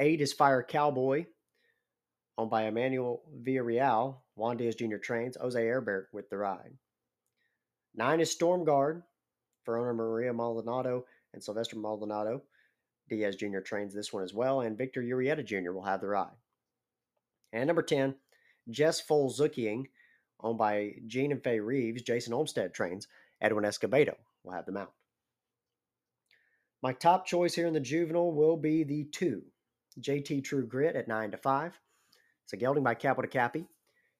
Eight 0.00 0.20
is 0.20 0.32
Fire 0.32 0.62
Cowboy, 0.68 1.26
owned 2.36 2.50
by 2.50 2.64
Emmanuel 2.64 3.22
Villarreal. 3.42 4.16
Juan 4.34 4.56
Diaz 4.56 4.74
Jr. 4.74 4.96
trains. 4.96 5.36
Jose 5.40 5.64
Herbert 5.64 6.08
with 6.12 6.28
the 6.30 6.36
ride. 6.36 6.72
Nine 7.94 8.20
is 8.20 8.30
Storm 8.30 8.64
Guard 8.64 9.02
for 9.64 9.78
owner 9.78 9.94
Maria 9.94 10.32
Maldonado 10.32 11.06
and 11.32 11.42
Sylvester 11.42 11.76
Maldonado. 11.76 12.42
Diaz 13.08 13.36
Jr. 13.36 13.60
trains 13.60 13.94
this 13.94 14.12
one 14.12 14.24
as 14.24 14.32
well, 14.32 14.62
and 14.62 14.78
Victor 14.78 15.02
Urieta 15.02 15.44
Jr. 15.44 15.72
will 15.72 15.84
have 15.84 16.00
the 16.00 16.08
ride. 16.08 16.32
And 17.52 17.66
number 17.66 17.82
10, 17.82 18.14
Jess 18.70 19.00
Full 19.00 19.28
Folzuking, 19.28 19.84
owned 20.40 20.58
by 20.58 20.94
Gene 21.06 21.32
and 21.32 21.42
Faye 21.44 21.60
Reeves. 21.60 22.02
Jason 22.02 22.32
Olmstead 22.32 22.72
trains. 22.74 23.06
Edwin 23.40 23.64
Escobedo 23.64 24.14
will 24.42 24.52
have 24.52 24.66
the 24.66 24.72
mount. 24.72 24.90
My 26.82 26.92
top 26.92 27.26
choice 27.26 27.54
here 27.54 27.66
in 27.66 27.74
the 27.74 27.80
juvenile 27.80 28.32
will 28.32 28.56
be 28.56 28.84
the 28.84 29.04
two, 29.04 29.42
JT 30.00 30.44
True 30.44 30.66
Grit 30.66 30.96
at 30.96 31.08
9 31.08 31.30
to 31.30 31.36
5. 31.36 31.78
It's 32.44 32.52
a 32.52 32.56
gelding 32.58 32.84
by 32.84 32.94
Capital 32.94 33.30
Cappy 33.30 33.64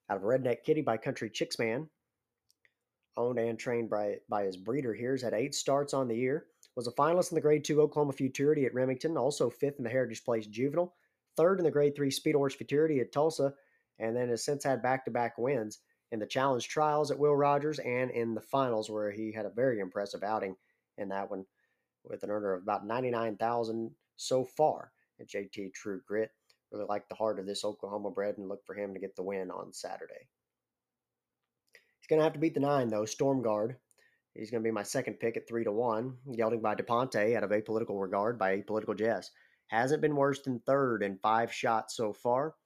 out 0.08 0.16
of 0.16 0.22
Redneck 0.22 0.64
Kitty 0.64 0.80
by 0.80 0.96
Country 0.96 1.28
Chicksman. 1.28 1.88
Owned 3.18 3.38
and 3.38 3.58
trained 3.58 3.90
by, 3.90 4.16
by 4.30 4.44
his 4.44 4.56
breeder 4.56 4.94
here. 4.94 5.16
Had 5.22 5.34
eight 5.34 5.54
starts 5.54 5.92
on 5.92 6.08
the 6.08 6.16
year. 6.16 6.46
Was 6.74 6.86
a 6.86 6.92
finalist 6.92 7.30
in 7.30 7.34
the 7.34 7.42
Grade 7.42 7.64
2 7.64 7.82
Oklahoma 7.82 8.12
Futurity 8.12 8.64
at 8.64 8.72
Remington. 8.72 9.18
Also 9.18 9.50
fifth 9.50 9.76
in 9.76 9.84
the 9.84 9.90
Heritage 9.90 10.24
Place 10.24 10.46
Juvenile. 10.46 10.94
Third 11.36 11.58
in 11.58 11.64
the 11.64 11.70
Grade 11.70 11.94
3 11.94 12.10
Speed 12.10 12.34
Horse 12.34 12.54
Futurity 12.54 13.00
at 13.00 13.12
Tulsa. 13.12 13.52
And 13.98 14.16
then 14.16 14.30
has 14.30 14.42
since 14.42 14.64
had 14.64 14.82
back 14.82 15.04
to 15.04 15.10
back 15.10 15.36
wins 15.36 15.80
in 16.10 16.18
the 16.18 16.26
Challenge 16.26 16.66
Trials 16.66 17.10
at 17.10 17.18
Will 17.18 17.36
Rogers 17.36 17.78
and 17.80 18.10
in 18.10 18.34
the 18.34 18.40
finals, 18.40 18.88
where 18.88 19.10
he 19.10 19.32
had 19.32 19.44
a 19.44 19.50
very 19.50 19.80
impressive 19.80 20.22
outing 20.22 20.56
in 20.96 21.10
that 21.10 21.30
one 21.30 21.44
with 22.04 22.22
an 22.22 22.30
earner 22.30 22.54
of 22.54 22.62
about 22.62 22.86
99,000 22.86 23.90
so 24.16 24.44
far 24.44 24.92
at 25.20 25.28
JT 25.28 25.74
True 25.74 26.00
Grit. 26.06 26.30
Really 26.74 26.86
like 26.88 27.08
the 27.08 27.14
heart 27.14 27.38
of 27.38 27.46
this 27.46 27.64
Oklahoma 27.64 28.10
bred 28.10 28.36
and 28.36 28.48
look 28.48 28.66
for 28.66 28.74
him 28.74 28.94
to 28.94 29.00
get 29.00 29.14
the 29.14 29.22
win 29.22 29.48
on 29.52 29.72
Saturday. 29.72 30.28
He's 32.00 32.08
going 32.08 32.18
to 32.18 32.24
have 32.24 32.32
to 32.32 32.40
beat 32.40 32.54
the 32.54 32.60
nine, 32.60 32.88
though. 32.88 33.04
Storm 33.04 33.42
Guard. 33.42 33.76
He's 34.34 34.50
going 34.50 34.60
to 34.60 34.66
be 34.66 34.72
my 34.72 34.82
second 34.82 35.20
pick 35.20 35.36
at 35.36 35.46
3 35.46 35.62
to 35.64 35.70
1. 35.70 36.16
Gelding 36.36 36.60
by 36.60 36.74
DePonte 36.74 37.36
out 37.36 37.44
of 37.44 37.50
Apolitical 37.50 38.02
Regard 38.02 38.40
by 38.40 38.60
Apolitical 38.60 38.98
Jess. 38.98 39.30
Hasn't 39.68 40.02
been 40.02 40.16
worse 40.16 40.40
than 40.40 40.58
third 40.66 41.04
in 41.04 41.16
five 41.18 41.52
shots 41.52 41.96
so 41.96 42.12
far. 42.12 42.56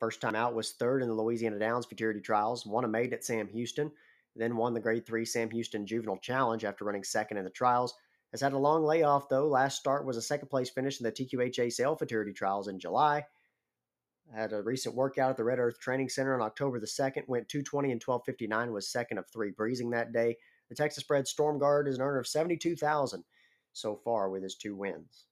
First 0.00 0.22
time 0.22 0.34
out 0.34 0.54
was 0.54 0.72
third 0.72 1.02
in 1.02 1.08
the 1.08 1.14
Louisiana 1.14 1.58
Downs 1.58 1.84
Futurity 1.84 2.22
Trials. 2.22 2.64
Won 2.64 2.86
a 2.86 2.88
maiden 2.88 3.12
at 3.12 3.22
Sam 3.22 3.48
Houston. 3.48 3.92
Then 4.34 4.56
won 4.56 4.72
the 4.72 4.80
Grade 4.80 5.04
3 5.04 5.26
Sam 5.26 5.50
Houston 5.50 5.86
Juvenile 5.86 6.16
Challenge 6.16 6.64
after 6.64 6.86
running 6.86 7.04
second 7.04 7.36
in 7.36 7.44
the 7.44 7.50
trials 7.50 7.94
has 8.32 8.40
had 8.40 8.54
a 8.54 8.58
long 8.58 8.84
layoff, 8.84 9.28
though. 9.28 9.46
Last 9.46 9.78
start 9.78 10.06
was 10.06 10.16
a 10.16 10.22
second 10.22 10.48
place 10.48 10.70
finish 10.70 10.98
in 11.00 11.04
the 11.04 11.12
TQHA 11.12 11.72
Sale 11.72 11.96
Futurity 11.96 12.32
Trials 12.32 12.68
in 12.68 12.78
July. 12.78 13.24
Had 14.34 14.52
a 14.52 14.62
recent 14.62 14.94
workout 14.94 15.30
at 15.30 15.36
the 15.36 15.44
Red 15.44 15.58
Earth 15.58 15.78
Training 15.78 16.08
Center 16.08 16.34
on 16.34 16.40
October 16.40 16.80
the 16.80 16.86
2nd. 16.86 17.28
Went 17.28 17.48
220 17.48 17.92
and 17.92 18.02
1259, 18.02 18.72
was 18.72 18.90
second 18.90 19.18
of 19.18 19.26
three 19.30 19.50
breezing 19.50 19.90
that 19.90 20.12
day. 20.12 20.36
The 20.70 20.74
Texas 20.74 21.02
bred 21.02 21.28
Storm 21.28 21.58
Guard 21.58 21.86
is 21.86 21.96
an 21.96 22.02
earner 22.02 22.18
of 22.18 22.26
72000 22.26 23.24
so 23.74 23.96
far 23.96 24.30
with 24.30 24.42
his 24.42 24.56
two 24.56 24.74
wins. 24.74 25.26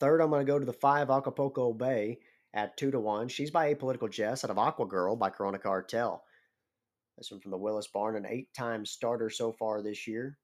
Third, 0.00 0.20
I'm 0.20 0.30
going 0.30 0.44
to 0.44 0.52
go 0.52 0.58
to 0.58 0.66
the 0.66 0.72
five 0.72 1.08
Acapulco 1.08 1.72
Bay 1.72 2.18
at 2.52 2.76
two 2.76 2.90
to 2.90 2.98
one. 2.98 3.28
She's 3.28 3.50
by 3.50 3.72
Apolitical 3.72 4.10
Jess 4.10 4.44
out 4.44 4.50
of 4.50 4.58
Aqua 4.58 4.86
Girl 4.86 5.14
by 5.14 5.30
Corona 5.30 5.58
Cartel. 5.58 6.24
This 7.16 7.30
one 7.30 7.40
from 7.40 7.52
the 7.52 7.58
Willis 7.58 7.86
Barn, 7.86 8.16
an 8.16 8.26
eight 8.28 8.52
time 8.54 8.84
starter 8.84 9.30
so 9.30 9.52
far 9.52 9.82
this 9.82 10.08
year. 10.08 10.36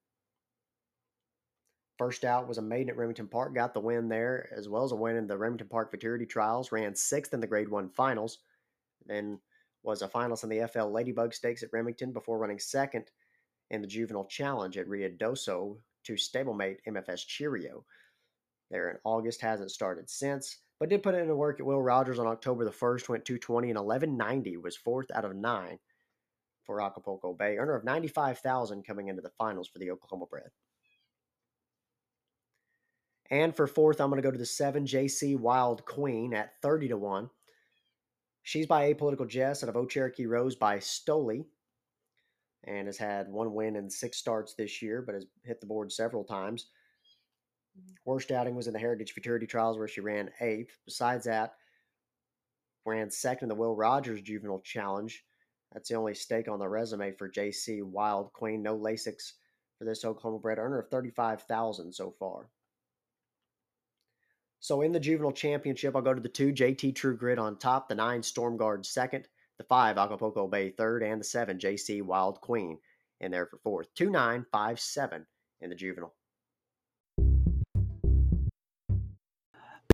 First 2.01 2.25
out 2.25 2.47
was 2.47 2.57
a 2.57 2.63
maiden 2.63 2.89
at 2.89 2.97
Remington 2.97 3.27
Park, 3.27 3.53
got 3.53 3.75
the 3.75 3.79
win 3.79 4.09
there, 4.09 4.49
as 4.57 4.67
well 4.67 4.83
as 4.83 4.91
a 4.91 4.95
win 4.95 5.17
in 5.17 5.27
the 5.27 5.37
Remington 5.37 5.67
Park 5.67 5.91
Futurity 5.91 6.25
Trials, 6.25 6.71
ran 6.71 6.95
sixth 6.95 7.31
in 7.31 7.39
the 7.39 7.45
Grade 7.45 7.69
1 7.69 7.89
finals, 7.89 8.39
then 9.05 9.39
was 9.83 10.01
a 10.01 10.07
finalist 10.07 10.41
in 10.41 10.49
the 10.49 10.67
FL 10.67 10.89
Ladybug 10.91 11.31
Stakes 11.31 11.61
at 11.61 11.71
Remington 11.71 12.11
before 12.11 12.39
running 12.39 12.57
second 12.57 13.11
in 13.69 13.81
the 13.81 13.87
Juvenile 13.87 14.25
Challenge 14.25 14.79
at 14.79 14.87
Ruidoso 14.87 15.77
to 16.05 16.13
stablemate 16.13 16.77
MFS 16.87 17.27
Cheerio. 17.27 17.85
There 18.71 18.89
in 18.89 18.97
August, 19.03 19.39
hasn't 19.39 19.69
started 19.69 20.09
since, 20.09 20.57
but 20.79 20.89
did 20.89 21.03
put 21.03 21.13
it 21.13 21.19
into 21.21 21.35
work 21.35 21.59
at 21.59 21.67
Will 21.67 21.83
Rogers 21.83 22.17
on 22.17 22.25
October 22.25 22.65
the 22.65 22.71
1st, 22.71 23.09
went 23.09 23.25
220 23.25 23.69
and 23.69 23.79
1190, 23.79 24.57
was 24.57 24.75
fourth 24.75 25.11
out 25.13 25.23
of 25.23 25.35
nine 25.35 25.77
for 26.63 26.81
Acapulco 26.81 27.33
Bay, 27.33 27.57
earner 27.59 27.75
of 27.75 27.83
95,000 27.83 28.87
coming 28.87 29.09
into 29.09 29.21
the 29.21 29.29
finals 29.37 29.67
for 29.67 29.77
the 29.77 29.91
Oklahoma 29.91 30.25
bred. 30.25 30.49
And 33.31 33.55
for 33.55 33.65
fourth, 33.65 33.99
I'm 33.99 34.09
going 34.09 34.21
to 34.21 34.27
go 34.27 34.31
to 34.31 34.37
the 34.37 34.45
7 34.45 34.85
JC 34.85 35.39
Wild 35.39 35.85
Queen 35.85 36.33
at 36.33 36.61
30 36.61 36.89
to 36.89 36.97
1. 36.97 37.29
She's 38.43 38.67
by 38.67 38.93
Apolitical 38.93 39.27
Jess 39.27 39.63
out 39.63 39.69
of 39.69 39.77
O 39.77 39.85
Cherokee 39.85 40.25
Rose 40.25 40.55
by 40.55 40.77
Stoli 40.77 41.45
and 42.65 42.87
has 42.87 42.97
had 42.97 43.29
one 43.29 43.53
win 43.53 43.75
in 43.75 43.89
six 43.89 44.17
starts 44.17 44.53
this 44.53 44.81
year, 44.81 45.01
but 45.01 45.15
has 45.15 45.25
hit 45.43 45.61
the 45.61 45.67
board 45.67 45.91
several 45.91 46.23
times. 46.23 46.67
Mm-hmm. 47.79 47.93
Worst 48.05 48.31
outing 48.31 48.55
was 48.55 48.67
in 48.67 48.73
the 48.73 48.79
Heritage 48.79 49.13
Futurity 49.13 49.47
Trials 49.47 49.77
where 49.77 49.87
she 49.87 50.01
ran 50.01 50.29
eighth. 50.41 50.77
Besides 50.85 51.25
that, 51.25 51.53
ran 52.85 53.09
second 53.09 53.45
in 53.45 53.49
the 53.49 53.55
Will 53.55 53.75
Rogers 53.75 54.21
Juvenile 54.21 54.59
Challenge 54.59 55.23
that's 55.71 55.89
the 55.89 55.95
only 55.95 56.13
stake 56.13 56.49
on 56.49 56.59
the 56.59 56.67
resume 56.67 57.13
for 57.13 57.29
JC 57.29 57.81
Wild 57.83 58.33
Queen. 58.33 58.61
No 58.61 58.77
Lasix 58.77 59.33
for 59.77 59.85
this 59.85 60.03
Oklahoma 60.03 60.39
bred 60.39 60.57
earner 60.57 60.79
of 60.79 60.89
35000 60.89 61.93
so 61.93 62.13
far. 62.19 62.49
So 64.63 64.81
in 64.81 64.91
the 64.91 64.99
juvenile 64.99 65.31
championship, 65.31 65.95
I'll 65.95 66.03
go 66.03 66.13
to 66.13 66.21
the 66.21 66.29
two 66.29 66.53
JT 66.53 66.93
True 66.93 67.17
Grit 67.17 67.39
on 67.39 67.57
top, 67.57 67.89
the 67.89 67.95
nine 67.95 68.21
Storm 68.21 68.57
Guard 68.57 68.85
second, 68.85 69.27
the 69.57 69.63
five 69.63 69.97
Acapulco 69.97 70.47
Bay 70.47 70.69
third, 70.69 71.01
and 71.01 71.19
the 71.19 71.25
seven 71.25 71.57
JC 71.57 72.03
Wild 72.03 72.39
Queen 72.41 72.77
in 73.19 73.31
there 73.31 73.47
for 73.47 73.57
fourth. 73.63 73.87
Two 73.95 74.11
nine 74.11 74.45
five 74.51 74.79
seven 74.79 75.25
in 75.61 75.71
the 75.71 75.75
juvenile. 75.75 76.13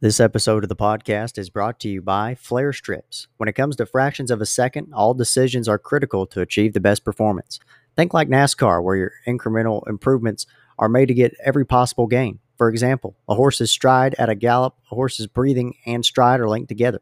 This 0.02 0.20
episode 0.20 0.64
of 0.64 0.70
the 0.70 0.76
podcast 0.76 1.38
is 1.38 1.50
brought 1.50 1.80
to 1.80 1.90
you 1.90 2.02
by 2.02 2.36
Flare 2.36 2.74
Strips. 2.74 3.30
When 3.38 3.48
it 3.48 3.56
comes 3.56 3.78
to 3.78 3.86
fractions 3.86 4.30
of 4.30 4.42
a 4.42 4.46
second, 4.46 4.94
all 4.94 5.14
decisions 5.14 5.70
are 5.70 5.80
critical 5.80 6.26
to 6.28 6.42
achieve 6.42 6.74
the 6.74 6.82
best 6.82 7.06
performance. 7.06 7.62
Think 7.96 8.14
like 8.14 8.28
NASCAR, 8.28 8.84
where 8.84 8.98
your 8.98 9.14
incremental 9.26 9.88
improvements 9.88 10.46
are 10.78 10.90
made 10.90 11.08
to 11.08 11.14
get 11.14 11.34
every 11.42 11.66
possible 11.66 12.06
gain. 12.06 12.40
For 12.58 12.70
example, 12.70 13.16
a 13.30 13.36
horse's 13.36 13.72
stride 13.72 14.16
at 14.18 14.30
a 14.30 14.36
gallop, 14.36 14.76
a 14.92 14.96
horse's 14.96 15.28
breathing 15.28 15.76
and 15.86 16.04
stride 16.04 16.40
are 16.40 16.50
linked 16.50 16.70
together. 16.70 17.02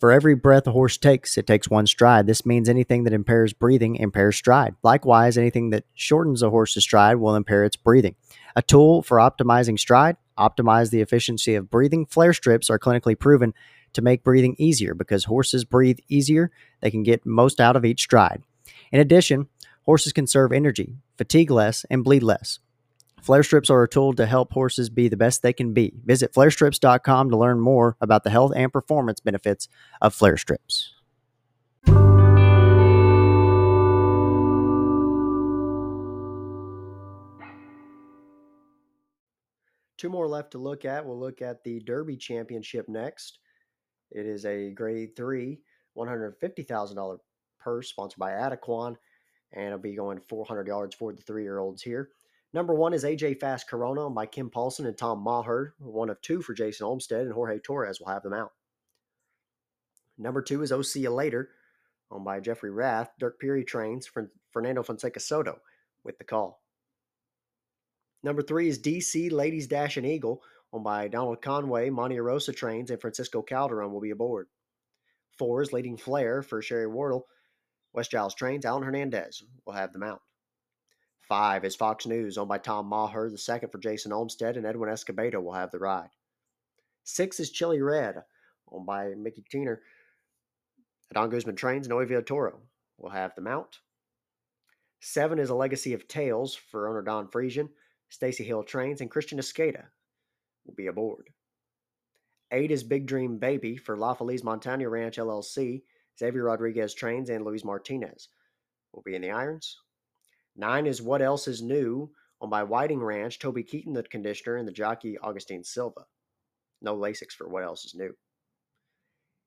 For 0.00 0.10
every 0.10 0.34
breath 0.34 0.66
a 0.66 0.72
horse 0.72 0.96
takes, 0.96 1.38
it 1.38 1.46
takes 1.46 1.70
one 1.70 1.86
stride. 1.86 2.26
This 2.26 2.44
means 2.44 2.68
anything 2.68 3.04
that 3.04 3.12
impairs 3.12 3.52
breathing 3.52 3.94
impairs 3.96 4.34
stride. 4.34 4.74
Likewise, 4.82 5.38
anything 5.38 5.70
that 5.70 5.84
shortens 5.94 6.42
a 6.42 6.50
horse's 6.50 6.82
stride 6.82 7.18
will 7.18 7.36
impair 7.36 7.64
its 7.64 7.76
breathing. 7.76 8.16
A 8.56 8.62
tool 8.62 9.02
for 9.02 9.18
optimizing 9.18 9.78
stride, 9.78 10.16
optimize 10.36 10.90
the 10.90 11.02
efficiency 11.02 11.54
of 11.54 11.70
breathing. 11.70 12.06
Flare 12.06 12.32
strips 12.32 12.68
are 12.68 12.80
clinically 12.80 13.16
proven 13.16 13.54
to 13.92 14.02
make 14.02 14.24
breathing 14.24 14.56
easier 14.58 14.94
because 14.94 15.24
horses 15.24 15.64
breathe 15.64 15.98
easier. 16.08 16.50
They 16.80 16.90
can 16.90 17.04
get 17.04 17.24
most 17.24 17.60
out 17.60 17.76
of 17.76 17.84
each 17.84 18.02
stride. 18.02 18.42
In 18.90 18.98
addition, 18.98 19.48
horses 19.84 20.12
conserve 20.12 20.50
energy, 20.50 20.96
fatigue 21.16 21.52
less, 21.52 21.86
and 21.90 22.02
bleed 22.02 22.24
less. 22.24 22.58
Flare 23.22 23.44
strips 23.44 23.70
are 23.70 23.84
a 23.84 23.88
tool 23.88 24.12
to 24.14 24.26
help 24.26 24.52
horses 24.52 24.90
be 24.90 25.06
the 25.06 25.16
best 25.16 25.42
they 25.42 25.52
can 25.52 25.72
be. 25.72 25.94
Visit 26.04 26.34
flarestrips.com 26.34 27.30
to 27.30 27.36
learn 27.36 27.60
more 27.60 27.96
about 28.00 28.24
the 28.24 28.30
health 28.30 28.52
and 28.56 28.72
performance 28.72 29.20
benefits 29.20 29.68
of 30.00 30.12
flare 30.12 30.36
strips. 30.36 30.92
Two 39.96 40.08
more 40.08 40.26
left 40.26 40.50
to 40.50 40.58
look 40.58 40.84
at. 40.84 41.06
We'll 41.06 41.20
look 41.20 41.42
at 41.42 41.62
the 41.62 41.78
Derby 41.78 42.16
Championship 42.16 42.88
next. 42.88 43.38
It 44.10 44.26
is 44.26 44.44
a 44.44 44.70
grade 44.72 45.14
three, 45.14 45.60
$150,000 45.96 47.18
purse 47.60 47.88
sponsored 47.88 48.18
by 48.18 48.32
Adequan, 48.32 48.96
and 49.52 49.66
it'll 49.66 49.78
be 49.78 49.94
going 49.94 50.18
400 50.18 50.66
yards 50.66 50.96
for 50.96 51.12
the 51.12 51.22
three 51.22 51.44
year 51.44 51.60
olds 51.60 51.82
here. 51.82 52.10
Number 52.54 52.74
one 52.74 52.92
is 52.92 53.04
AJ 53.04 53.40
Fast 53.40 53.68
Corona 53.68 54.10
by 54.10 54.26
Kim 54.26 54.50
Paulson 54.50 54.86
and 54.86 54.96
Tom 54.96 55.20
Maher, 55.20 55.74
one 55.78 56.10
of 56.10 56.20
two 56.20 56.42
for 56.42 56.52
Jason 56.52 56.86
Olmstead, 56.86 57.22
and 57.22 57.32
Jorge 57.32 57.58
Torres 57.58 57.98
will 57.98 58.08
have 58.08 58.22
them 58.22 58.34
out. 58.34 58.52
Number 60.18 60.42
two 60.42 60.62
is 60.62 60.70
OC 60.70 61.10
Later, 61.10 61.50
owned 62.10 62.24
by 62.26 62.40
Jeffrey 62.40 62.70
Rath. 62.70 63.10
Dirk 63.18 63.40
Peary 63.40 63.64
trains 63.64 64.06
for 64.06 64.30
Fernando 64.50 64.82
Fonseca 64.82 65.18
Soto 65.18 65.60
with 66.04 66.18
the 66.18 66.24
call. 66.24 66.60
Number 68.22 68.42
three 68.42 68.68
is 68.68 68.78
DC 68.78 69.32
Ladies 69.32 69.66
Dash 69.66 69.96
and 69.96 70.06
Eagle, 70.06 70.42
owned 70.74 70.84
by 70.84 71.08
Donald 71.08 71.40
Conway. 71.40 71.88
Monte 71.88 72.20
Rosa 72.20 72.52
trains, 72.52 72.90
and 72.90 73.00
Francisco 73.00 73.40
Calderon 73.40 73.92
will 73.92 74.00
be 74.00 74.10
aboard. 74.10 74.48
Four 75.38 75.62
is 75.62 75.72
Leading 75.72 75.96
Flare 75.96 76.42
for 76.42 76.60
Sherry 76.60 76.86
Wardle. 76.86 77.26
West 77.94 78.10
Giles 78.10 78.34
trains. 78.34 78.66
Alan 78.66 78.82
Hernandez 78.82 79.42
will 79.64 79.72
have 79.72 79.92
them 79.94 80.02
out. 80.02 80.20
Five 81.28 81.64
is 81.64 81.76
Fox 81.76 82.06
News, 82.06 82.36
owned 82.36 82.48
by 82.48 82.58
Tom 82.58 82.86
Maher. 82.86 83.30
The 83.30 83.38
second 83.38 83.70
for 83.70 83.78
Jason 83.78 84.12
Olmstead, 84.12 84.56
and 84.56 84.66
Edwin 84.66 84.90
Escobedo 84.90 85.42
will 85.42 85.52
have 85.52 85.70
the 85.70 85.78
ride. 85.78 86.10
Six 87.04 87.40
is 87.40 87.50
Chili 87.50 87.80
Red, 87.80 88.22
owned 88.70 88.86
by 88.86 89.14
Mickey 89.16 89.44
Teener. 89.52 89.78
Don 91.14 91.30
Guzman 91.30 91.56
Trains, 91.56 91.88
Noe 91.88 92.04
Toro 92.22 92.60
will 92.98 93.10
have 93.10 93.34
the 93.34 93.42
mount. 93.42 93.78
Seven 95.00 95.38
is 95.38 95.50
a 95.50 95.54
legacy 95.54 95.94
of 95.94 96.08
Tails 96.08 96.54
for 96.54 96.88
owner 96.88 97.02
Don 97.02 97.28
Friesian. 97.28 97.68
Stacy 98.08 98.44
Hill 98.44 98.62
Trains, 98.62 99.00
and 99.00 99.10
Christian 99.10 99.38
Esqueda 99.38 99.84
will 100.66 100.74
be 100.74 100.88
aboard. 100.88 101.30
Eight 102.50 102.70
is 102.70 102.84
Big 102.84 103.06
Dream 103.06 103.38
Baby 103.38 103.78
for 103.78 103.96
La 103.96 104.12
Feliz 104.12 104.44
Montana 104.44 104.88
Ranch 104.88 105.16
LLC. 105.16 105.82
Xavier 106.18 106.44
Rodriguez 106.44 106.92
Trains 106.92 107.30
and 107.30 107.44
Luis 107.44 107.64
Martinez 107.64 108.28
will 108.92 109.02
be 109.02 109.14
in 109.14 109.22
the 109.22 109.30
irons. 109.30 109.78
Nine 110.56 110.86
is 110.86 111.00
What 111.00 111.22
Else 111.22 111.48
Is 111.48 111.62
New 111.62 112.10
on 112.40 112.50
by 112.50 112.62
Whiting 112.62 113.02
Ranch, 113.02 113.38
Toby 113.38 113.62
Keaton, 113.62 113.92
the 113.92 114.02
conditioner, 114.02 114.56
and 114.56 114.68
the 114.68 114.72
jockey 114.72 115.18
Augustine 115.18 115.64
Silva. 115.64 116.04
No 116.80 116.96
Lasix 116.96 117.32
for 117.32 117.48
What 117.48 117.62
Else 117.62 117.84
Is 117.84 117.94
New. 117.94 118.14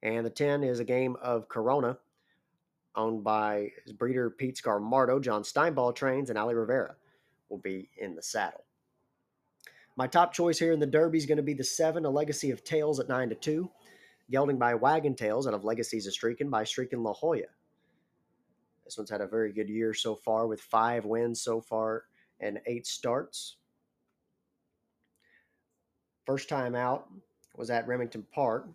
And 0.02 0.26
the 0.26 0.30
10 0.30 0.64
is 0.64 0.80
a 0.80 0.86
game 0.86 1.16
of 1.22 1.50
Corona 1.50 1.98
owned 2.96 3.24
by 3.24 3.70
breeder 3.98 4.30
Pete 4.30 4.56
Scamardo, 4.56 5.22
John 5.22 5.44
Steinball 5.44 5.96
Trains, 5.96 6.30
and 6.30 6.40
Ali 6.40 6.56
Rivera 6.56 6.96
will 7.50 7.58
be 7.58 7.90
in 7.98 8.16
the 8.16 8.22
saddle. 8.22 8.64
My 9.98 10.08
top 10.08 10.34
choice 10.34 10.60
here 10.60 10.74
in 10.74 10.80
the 10.80 10.86
Derby 10.86 11.18
is 11.18 11.26
going 11.26 11.38
to 11.38 11.44
be 11.44 11.54
the 11.54 11.64
seven, 11.64 12.06
a 12.06 12.10
legacy 12.10 12.52
of 12.52 12.64
Tails 12.64 13.00
at 13.00 13.08
nine 13.08 13.30
to 13.30 13.36
two, 13.36 13.70
gelding 14.30 14.58
by 14.58 14.74
Wagon 14.74 15.16
Tails 15.16 15.48
out 15.48 15.54
of 15.54 15.64
Legacies 15.64 16.08
of 16.08 16.14
Streakin 16.14 16.50
by 16.50 16.64
Streakin 16.64 17.04
La 17.04 17.14
Jolla. 17.14 17.48
This 18.86 18.98
one's 18.98 19.10
had 19.10 19.22
a 19.22 19.28
very 19.28 19.52
good 19.52 19.70
year 19.70 19.94
so 19.94 20.16
far 20.16 20.48
with 20.48 20.62
five 20.62 21.06
wins 21.06 21.42
so 21.42 21.60
far 21.60 22.04
and 22.40 22.60
eight 22.68 22.86
starts. 22.86 23.58
First 26.26 26.50
time 26.50 26.76
out 26.76 27.08
was 27.56 27.70
at 27.70 27.88
Remington 27.88 28.26
Park. 28.34 28.68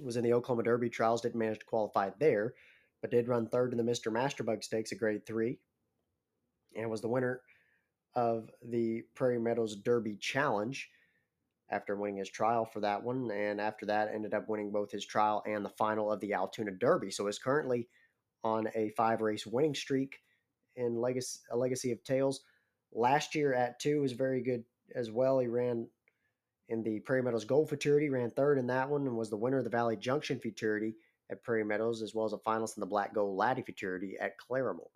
Was 0.00 0.16
in 0.16 0.24
the 0.24 0.32
Oklahoma 0.32 0.62
Derby 0.62 0.88
trials, 0.88 1.20
didn't 1.20 1.38
manage 1.38 1.58
to 1.58 1.66
qualify 1.66 2.10
there, 2.18 2.54
but 3.02 3.10
did 3.10 3.28
run 3.28 3.46
third 3.46 3.72
in 3.72 3.78
the 3.78 3.90
Mr. 3.90 4.12
Masterbug 4.12 4.62
Stakes 4.62 4.92
at 4.92 4.98
grade 4.98 5.26
three, 5.26 5.58
and 6.76 6.88
was 6.88 7.00
the 7.00 7.08
winner 7.08 7.42
of 8.14 8.50
the 8.62 9.02
Prairie 9.14 9.38
Meadows 9.38 9.76
Derby 9.76 10.16
Challenge 10.16 10.88
after 11.70 11.96
winning 11.96 12.16
his 12.16 12.30
trial 12.30 12.64
for 12.64 12.80
that 12.80 13.02
one. 13.02 13.30
And 13.30 13.60
after 13.60 13.86
that, 13.86 14.10
ended 14.12 14.32
up 14.32 14.48
winning 14.48 14.70
both 14.70 14.90
his 14.90 15.04
trial 15.04 15.42
and 15.46 15.64
the 15.64 15.70
final 15.70 16.10
of 16.10 16.20
the 16.20 16.34
Altoona 16.34 16.72
Derby. 16.72 17.10
So 17.10 17.26
is 17.26 17.38
currently 17.38 17.88
on 18.44 18.68
a 18.74 18.90
five 18.90 19.20
race 19.20 19.46
winning 19.46 19.74
streak 19.74 20.18
in 20.76 21.00
legacy, 21.00 21.40
a 21.50 21.56
legacy 21.56 21.92
of 21.92 22.02
Tails. 22.04 22.40
Last 22.92 23.34
year 23.34 23.54
at 23.54 23.78
two 23.80 24.00
was 24.00 24.12
very 24.12 24.42
good 24.42 24.64
as 24.94 25.10
well. 25.10 25.38
He 25.38 25.46
ran 25.46 25.88
in 26.68 26.82
the 26.82 27.00
Prairie 27.00 27.22
Meadows 27.22 27.44
Gold 27.44 27.68
Futurity, 27.68 28.08
ran 28.08 28.30
third 28.30 28.58
in 28.58 28.66
that 28.68 28.88
one, 28.88 29.06
and 29.06 29.16
was 29.16 29.30
the 29.30 29.36
winner 29.36 29.58
of 29.58 29.64
the 29.64 29.70
Valley 29.70 29.96
Junction 29.96 30.38
Futurity 30.38 30.94
at 31.30 31.42
Prairie 31.42 31.64
Meadows, 31.64 32.02
as 32.02 32.14
well 32.14 32.26
as 32.26 32.32
a 32.32 32.38
finalist 32.38 32.76
in 32.76 32.80
the 32.80 32.86
Black 32.86 33.14
Gold 33.14 33.36
Laddie 33.36 33.62
Futurity 33.62 34.16
at 34.20 34.34
Claremore. 34.38 34.90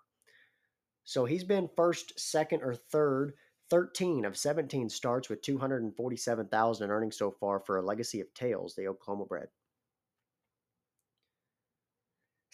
So 1.05 1.25
he's 1.25 1.45
been 1.45 1.69
first, 1.77 2.19
second, 2.19 2.63
or 2.63 2.75
third, 2.75 3.35
13 3.71 4.25
of 4.25 4.37
17 4.37 4.89
starts 4.89 5.29
with 5.29 5.43
247,000 5.43 6.85
in 6.85 6.91
earnings 6.91 7.17
so 7.17 7.31
far 7.31 7.61
for 7.61 7.77
a 7.77 7.83
legacy 7.83 8.21
of 8.21 8.33
Tails, 8.35 8.75
the 8.75 8.89
Oklahoma 8.89 9.25
bred. 9.25 9.49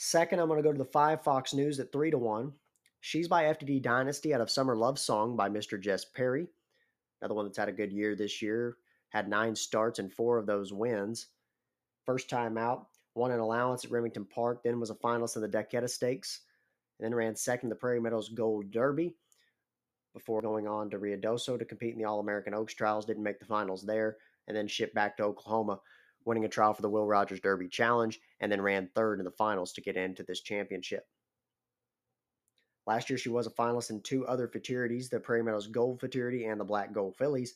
Second, 0.03 0.41
I'm 0.41 0.49
going 0.49 0.57
to 0.57 0.67
go 0.67 0.73
to 0.73 0.79
the 0.79 0.85
five 0.87 1.23
Fox 1.23 1.53
News 1.53 1.79
at 1.79 1.93
three 1.93 2.11
to 2.11 2.17
one. 2.17 2.55
She's 3.01 3.29
by 3.29 3.45
FTD 3.45 3.83
Dynasty 3.83 4.33
out 4.33 4.41
of 4.41 4.51
Summer 4.51 4.75
Love 4.75 4.99
Song 4.99 5.37
by 5.37 5.51
Mr. 5.51 5.79
Jess 5.79 6.07
Perry. 6.07 6.47
Another 7.21 7.35
one 7.35 7.45
that's 7.45 7.59
had 7.59 7.69
a 7.69 7.73
good 7.73 7.93
year 7.93 8.17
this 8.17 8.41
year. 8.41 8.79
Had 9.11 9.29
nine 9.29 9.55
starts 9.55 9.99
and 9.99 10.11
four 10.11 10.39
of 10.39 10.47
those 10.47 10.73
wins. 10.73 11.27
First 12.07 12.31
time 12.31 12.57
out, 12.57 12.87
won 13.15 13.31
an 13.31 13.41
allowance 13.41 13.85
at 13.85 13.91
Remington 13.91 14.25
Park, 14.25 14.63
then 14.65 14.81
was 14.81 14.89
a 14.89 14.95
finalist 14.95 15.37
in 15.37 15.43
the 15.43 15.49
Decketta 15.49 15.91
Stakes 15.91 16.41
and 16.99 17.05
then 17.05 17.15
ran 17.15 17.37
second 17.37 17.69
the 17.69 17.75
Prairie 17.75 18.01
Meadows 18.01 18.31
Gold 18.31 18.71
Derby 18.71 19.17
before 20.15 20.41
going 20.41 20.67
on 20.67 20.89
to 20.89 20.99
Ruidoso 20.99 21.59
to 21.59 21.65
compete 21.67 21.93
in 21.93 21.99
the 21.99 22.07
All 22.07 22.21
American 22.21 22.55
Oaks 22.55 22.73
trials. 22.73 23.05
Didn't 23.05 23.23
make 23.23 23.39
the 23.39 23.45
finals 23.45 23.83
there, 23.83 24.17
and 24.49 24.57
then 24.57 24.67
shipped 24.67 24.95
back 24.95 25.19
to 25.19 25.25
Oklahoma, 25.25 25.79
winning 26.25 26.45
a 26.45 26.49
trial 26.49 26.75
for 26.75 26.83
the 26.83 26.91
Will 26.91 27.07
Rogers 27.07 27.41
Derby 27.41 27.69
Challenge, 27.69 28.21
and 28.41 28.51
then 28.51 28.61
ran 28.61 28.89
third 28.95 29.19
in 29.19 29.25
the 29.25 29.31
finals 29.31 29.73
to 29.75 29.81
get 29.81 29.97
into 29.97 30.23
this 30.23 30.41
championship. 30.41 31.07
Last 32.87 33.09
year, 33.09 33.19
she 33.19 33.29
was 33.29 33.47
a 33.47 33.51
finalist 33.51 33.91
in 33.91 34.01
two 34.03 34.27
other 34.27 34.49
futurities, 34.49 35.09
the 35.09 35.21
Prairie 35.21 35.43
Meadows 35.43 35.67
Gold 35.67 36.01
Futurity 36.01 36.47
and 36.47 36.61
the 36.61 36.65
Black 36.65 36.93
Gold 36.93 37.17
Fillies, 37.17 37.55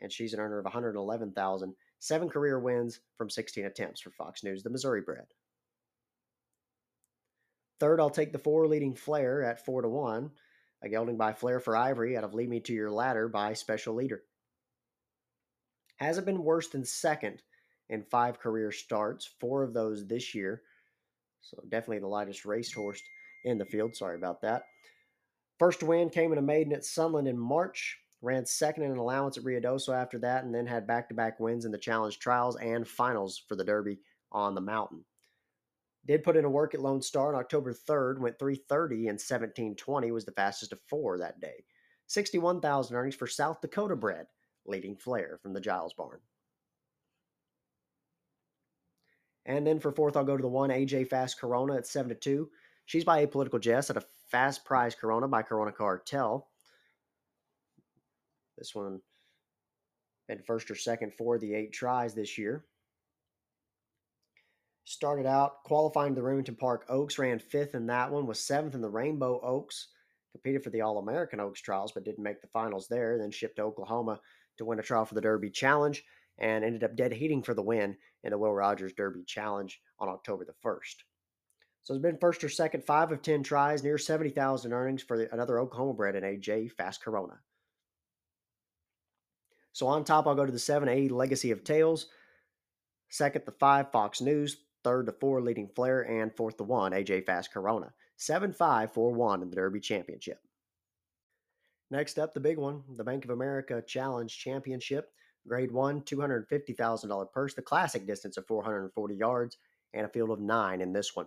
and 0.00 0.12
she's 0.12 0.34
an 0.34 0.40
earner 0.40 0.58
of 0.58 0.64
111,000. 0.64 1.74
Seven 1.98 2.28
career 2.28 2.58
wins 2.58 3.00
from 3.16 3.30
16 3.30 3.64
attempts 3.64 4.00
for 4.00 4.10
Fox 4.10 4.42
News, 4.42 4.62
the 4.62 4.70
Missouri 4.70 5.02
bred. 5.02 5.26
Third, 7.78 8.00
I'll 8.00 8.10
take 8.10 8.32
the 8.32 8.38
four 8.38 8.66
leading 8.66 8.94
Flare 8.94 9.42
at 9.42 9.64
four 9.64 9.82
to 9.82 9.88
one. 9.88 10.30
A 10.82 10.88
gelding 10.88 11.16
by 11.16 11.32
Flair 11.32 11.60
for 11.60 11.76
Ivory 11.76 12.16
out 12.16 12.24
of 12.24 12.34
Lead 12.34 12.48
Me 12.48 12.60
to 12.60 12.72
Your 12.72 12.90
Ladder 12.90 13.28
by 13.28 13.52
Special 13.52 13.94
Leader. 13.94 14.22
Hasn't 15.96 16.26
been 16.26 16.42
worse 16.42 16.68
than 16.68 16.84
second 16.84 17.42
in 17.90 18.02
five 18.04 18.38
career 18.38 18.72
starts, 18.72 19.28
four 19.38 19.62
of 19.62 19.74
those 19.74 20.06
this 20.06 20.34
year. 20.34 20.62
So 21.42 21.58
definitely 21.68 21.98
the 21.98 22.06
lightest 22.06 22.44
racehorse 22.44 23.02
in 23.44 23.58
the 23.58 23.66
field. 23.66 23.94
Sorry 23.94 24.16
about 24.16 24.40
that. 24.42 24.64
First 25.58 25.82
win 25.82 26.08
came 26.08 26.32
in 26.32 26.38
a 26.38 26.42
maiden 26.42 26.72
at 26.72 26.84
Sunland 26.84 27.28
in 27.28 27.38
March. 27.38 27.98
Ran 28.22 28.46
second 28.46 28.84
in 28.84 28.92
an 28.92 28.98
allowance 28.98 29.38
at 29.38 29.44
Ruidoso 29.44 29.94
after 29.94 30.18
that, 30.18 30.44
and 30.44 30.54
then 30.54 30.66
had 30.66 30.86
back 30.86 31.08
to 31.08 31.14
back 31.14 31.40
wins 31.40 31.64
in 31.64 31.72
the 31.72 31.78
challenge 31.78 32.18
trials 32.18 32.56
and 32.56 32.86
finals 32.86 33.42
for 33.48 33.56
the 33.56 33.64
Derby 33.64 33.98
on 34.30 34.54
the 34.54 34.60
mountain. 34.60 35.04
Did 36.06 36.22
put 36.22 36.36
in 36.36 36.44
a 36.44 36.50
work 36.50 36.74
at 36.74 36.80
Lone 36.80 37.02
Star 37.02 37.34
on 37.34 37.40
October 37.40 37.72
3rd, 37.72 38.20
went 38.20 38.38
330 38.38 39.08
and 39.08 39.18
1720 39.18 40.10
was 40.12 40.24
the 40.24 40.32
fastest 40.32 40.72
of 40.72 40.80
four 40.88 41.18
that 41.18 41.40
day. 41.40 41.64
61,000 42.08 42.96
earnings 42.96 43.14
for 43.14 43.26
South 43.26 43.60
Dakota 43.60 43.96
bred, 43.96 44.26
leading 44.66 44.96
Flare 44.96 45.38
from 45.42 45.52
the 45.52 45.60
Giles 45.60 45.94
barn. 45.94 46.20
And 49.46 49.66
then 49.66 49.80
for 49.80 49.92
fourth, 49.92 50.16
I'll 50.16 50.24
go 50.24 50.36
to 50.36 50.42
the 50.42 50.48
one 50.48 50.70
AJ 50.70 51.08
Fast 51.08 51.40
Corona 51.40 51.76
at 51.76 51.86
seven 51.86 52.10
to 52.10 52.14
two. 52.14 52.50
She's 52.84 53.04
by 53.04 53.24
Apolitical 53.24 53.60
Jess 53.60 53.90
at 53.90 53.96
a 53.96 54.04
fast 54.30 54.64
prize 54.64 54.94
Corona 54.94 55.28
by 55.28 55.42
Corona 55.42 55.72
Cartel. 55.72 56.48
This 58.58 58.74
one 58.74 59.00
been 60.28 60.42
first 60.42 60.70
or 60.70 60.76
second 60.76 61.14
for 61.14 61.38
the 61.38 61.54
eight 61.54 61.72
tries 61.72 62.14
this 62.14 62.38
year. 62.38 62.64
Started 64.84 65.26
out 65.26 65.62
qualifying 65.64 66.14
the 66.14 66.22
Remington 66.22 66.56
Park 66.56 66.84
Oaks, 66.88 67.18
ran 67.18 67.38
fifth 67.38 67.74
in 67.74 67.86
that 67.86 68.10
one, 68.10 68.26
was 68.26 68.44
seventh 68.44 68.74
in 68.74 68.80
the 68.80 68.88
Rainbow 68.88 69.40
Oaks, 69.42 69.88
competed 70.32 70.62
for 70.62 70.70
the 70.70 70.80
All 70.80 70.98
American 70.98 71.40
Oaks 71.40 71.60
trials, 71.60 71.92
but 71.92 72.04
didn't 72.04 72.22
make 72.22 72.40
the 72.40 72.48
finals 72.48 72.88
there. 72.88 73.18
Then 73.18 73.30
shipped 73.30 73.56
to 73.56 73.62
Oklahoma 73.62 74.20
to 74.58 74.64
win 74.64 74.78
a 74.78 74.82
trial 74.82 75.04
for 75.04 75.14
the 75.14 75.20
Derby 75.20 75.50
Challenge 75.50 76.02
and 76.38 76.64
ended 76.64 76.84
up 76.84 76.96
dead 76.96 77.12
heating 77.12 77.42
for 77.42 77.54
the 77.54 77.62
win 77.62 77.96
in 78.24 78.30
the 78.30 78.38
Will 78.38 78.52
Rogers 78.52 78.92
Derby 78.92 79.24
Challenge 79.24 79.80
on 79.98 80.08
October 80.08 80.44
the 80.44 80.54
1st. 80.64 80.96
So 81.82 81.94
it's 81.94 82.02
been 82.02 82.18
first 82.18 82.44
or 82.44 82.48
second, 82.48 82.84
five 82.84 83.10
of 83.10 83.22
10 83.22 83.42
tries, 83.42 83.82
near 83.82 83.98
70,000 83.98 84.72
earnings 84.72 85.02
for 85.02 85.16
the, 85.16 85.32
another 85.32 85.58
Oklahoma 85.58 85.94
bred 85.94 86.14
in 86.14 86.22
AJ 86.22 86.72
Fast 86.72 87.02
Corona. 87.02 87.38
So 89.72 89.86
on 89.86 90.04
top, 90.04 90.26
I'll 90.26 90.34
go 90.34 90.44
to 90.44 90.52
the 90.52 90.58
7A 90.58 91.10
Legacy 91.10 91.50
of 91.50 91.64
Tails. 91.64 92.06
Second, 93.08 93.44
the 93.46 93.52
5 93.52 93.92
Fox 93.92 94.20
News. 94.20 94.58
Third, 94.84 95.06
the 95.06 95.12
4 95.12 95.40
Leading 95.40 95.68
Flare. 95.74 96.02
And 96.02 96.34
fourth, 96.36 96.56
the 96.56 96.64
1 96.64 96.92
AJ 96.92 97.26
Fast 97.26 97.52
Corona. 97.52 97.92
7 98.16 98.52
5 98.52 98.92
4 98.92 99.12
1 99.12 99.42
in 99.42 99.50
the 99.50 99.56
Derby 99.56 99.80
Championship. 99.80 100.38
Next 101.90 102.18
up, 102.18 102.34
the 102.34 102.40
big 102.40 102.56
one, 102.56 102.82
the 102.96 103.04
Bank 103.04 103.24
of 103.24 103.30
America 103.30 103.82
Challenge 103.84 104.36
Championship. 104.36 105.10
Grade 105.46 105.72
1, 105.72 106.02
$250,000 106.02 107.32
purse, 107.32 107.54
the 107.54 107.62
classic 107.62 108.06
distance 108.06 108.36
of 108.36 108.46
440 108.46 109.14
yards, 109.14 109.56
and 109.94 110.04
a 110.04 110.08
field 110.08 110.30
of 110.30 110.40
nine 110.40 110.80
in 110.80 110.92
this 110.92 111.16
one. 111.16 111.26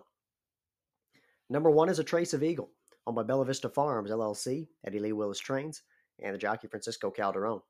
Number 1.50 1.70
one 1.70 1.88
is 1.88 1.98
a 1.98 2.04
Tres 2.04 2.32
of 2.32 2.42
Eagle, 2.42 2.70
owned 3.06 3.16
by 3.16 3.22
Bella 3.22 3.44
Vista 3.44 3.68
Farms, 3.68 4.10
LLC, 4.10 4.68
Eddie 4.86 5.00
Lee 5.00 5.12
Willis 5.12 5.38
Trains, 5.38 5.82
and 6.22 6.34
the 6.34 6.38
jockey 6.38 6.68
Francisco 6.68 7.10
Calderon. 7.10 7.60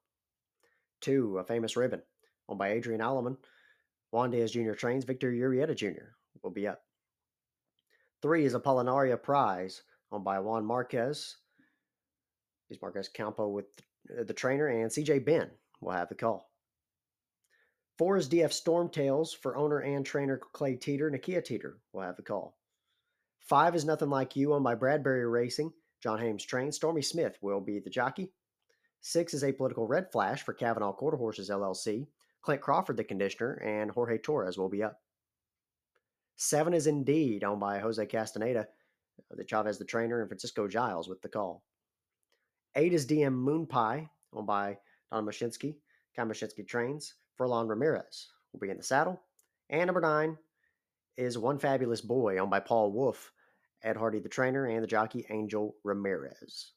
Two, 1.00 1.38
a 1.38 1.44
famous 1.44 1.76
ribbon, 1.76 2.02
owned 2.48 2.58
by 2.58 2.72
Adrian 2.72 3.00
Alleman. 3.00 3.36
Juan 4.10 4.30
Diaz 4.30 4.52
Jr. 4.52 4.72
trains 4.72 5.04
Victor 5.04 5.32
Urieta 5.32 5.74
Jr. 5.74 6.14
will 6.42 6.50
be 6.50 6.68
up. 6.68 6.82
Three 8.22 8.44
is 8.44 8.54
Apollinaria 8.54 9.20
Prize, 9.20 9.82
owned 10.12 10.24
by 10.24 10.38
Juan 10.38 10.64
Marquez. 10.64 11.36
He's 12.68 12.80
Marquez 12.80 13.08
Campo 13.08 13.48
with 13.48 13.66
the 14.26 14.32
trainer, 14.32 14.68
and 14.68 14.90
CJ 14.90 15.24
Ben 15.24 15.50
will 15.84 15.92
have 15.92 16.08
the 16.08 16.14
call. 16.14 16.50
Four 17.96 18.16
is 18.16 18.28
DF 18.28 18.50
Stormtails 18.50 19.36
for 19.36 19.56
owner 19.56 19.78
and 19.80 20.04
trainer 20.04 20.40
Clay 20.52 20.76
Teeter. 20.76 21.10
Nakia 21.10 21.44
Teeter 21.44 21.78
will 21.92 22.02
have 22.02 22.16
the 22.16 22.22
call. 22.22 22.56
Five 23.38 23.74
is 23.76 23.84
Nothin 23.84 24.10
Like 24.10 24.34
You, 24.34 24.54
owned 24.54 24.64
by 24.64 24.74
Bradbury 24.74 25.26
Racing. 25.26 25.72
John 26.02 26.18
Hames 26.18 26.44
trains. 26.44 26.76
Stormy 26.76 27.02
Smith 27.02 27.38
will 27.40 27.60
be 27.60 27.78
the 27.78 27.90
jockey. 27.90 28.32
Six 29.00 29.34
is 29.34 29.42
Apolitical 29.42 29.88
Red 29.88 30.10
Flash 30.10 30.42
for 30.42 30.54
Kavanaugh 30.54 30.92
Quarter 30.92 31.18
Horses 31.18 31.50
LLC. 31.50 32.06
Clint 32.42 32.60
Crawford, 32.60 32.96
the 32.96 33.04
conditioner, 33.04 33.54
and 33.64 33.90
Jorge 33.90 34.18
Torres 34.18 34.58
will 34.58 34.68
be 34.68 34.82
up. 34.82 35.00
Seven 36.36 36.74
is 36.74 36.86
Indeed, 36.86 37.44
owned 37.44 37.60
by 37.60 37.78
Jose 37.78 38.04
Castaneda, 38.06 38.60
uh, 38.60 39.34
the 39.36 39.44
Chavez, 39.44 39.78
the 39.78 39.84
trainer, 39.84 40.20
and 40.20 40.28
Francisco 40.28 40.66
Giles 40.66 41.08
with 41.08 41.22
the 41.22 41.28
call. 41.28 41.62
Eight 42.74 42.92
is 42.92 43.06
DM 43.06 43.34
Moon 43.34 43.66
Pie, 43.66 44.08
owned 44.32 44.46
by 44.46 44.78
Don 45.12 45.24
Mashinsky. 45.24 45.76
Kai 46.16 46.22
Mashinsky 46.22 46.66
trains. 46.66 47.14
Furlon 47.38 47.68
Ramirez 47.68 48.28
will 48.52 48.60
be 48.60 48.70
in 48.70 48.76
the 48.76 48.82
saddle. 48.82 49.20
And 49.70 49.86
number 49.86 50.00
nine 50.00 50.38
is 51.16 51.38
One 51.38 51.58
Fabulous 51.58 52.00
Boy, 52.00 52.38
owned 52.38 52.50
by 52.50 52.60
Paul 52.60 52.92
Wolf, 52.92 53.32
Ed 53.82 53.96
Hardy, 53.96 54.20
the 54.20 54.28
trainer, 54.28 54.66
and 54.66 54.82
the 54.82 54.88
jockey 54.88 55.26
Angel 55.30 55.74
Ramirez. 55.84 56.72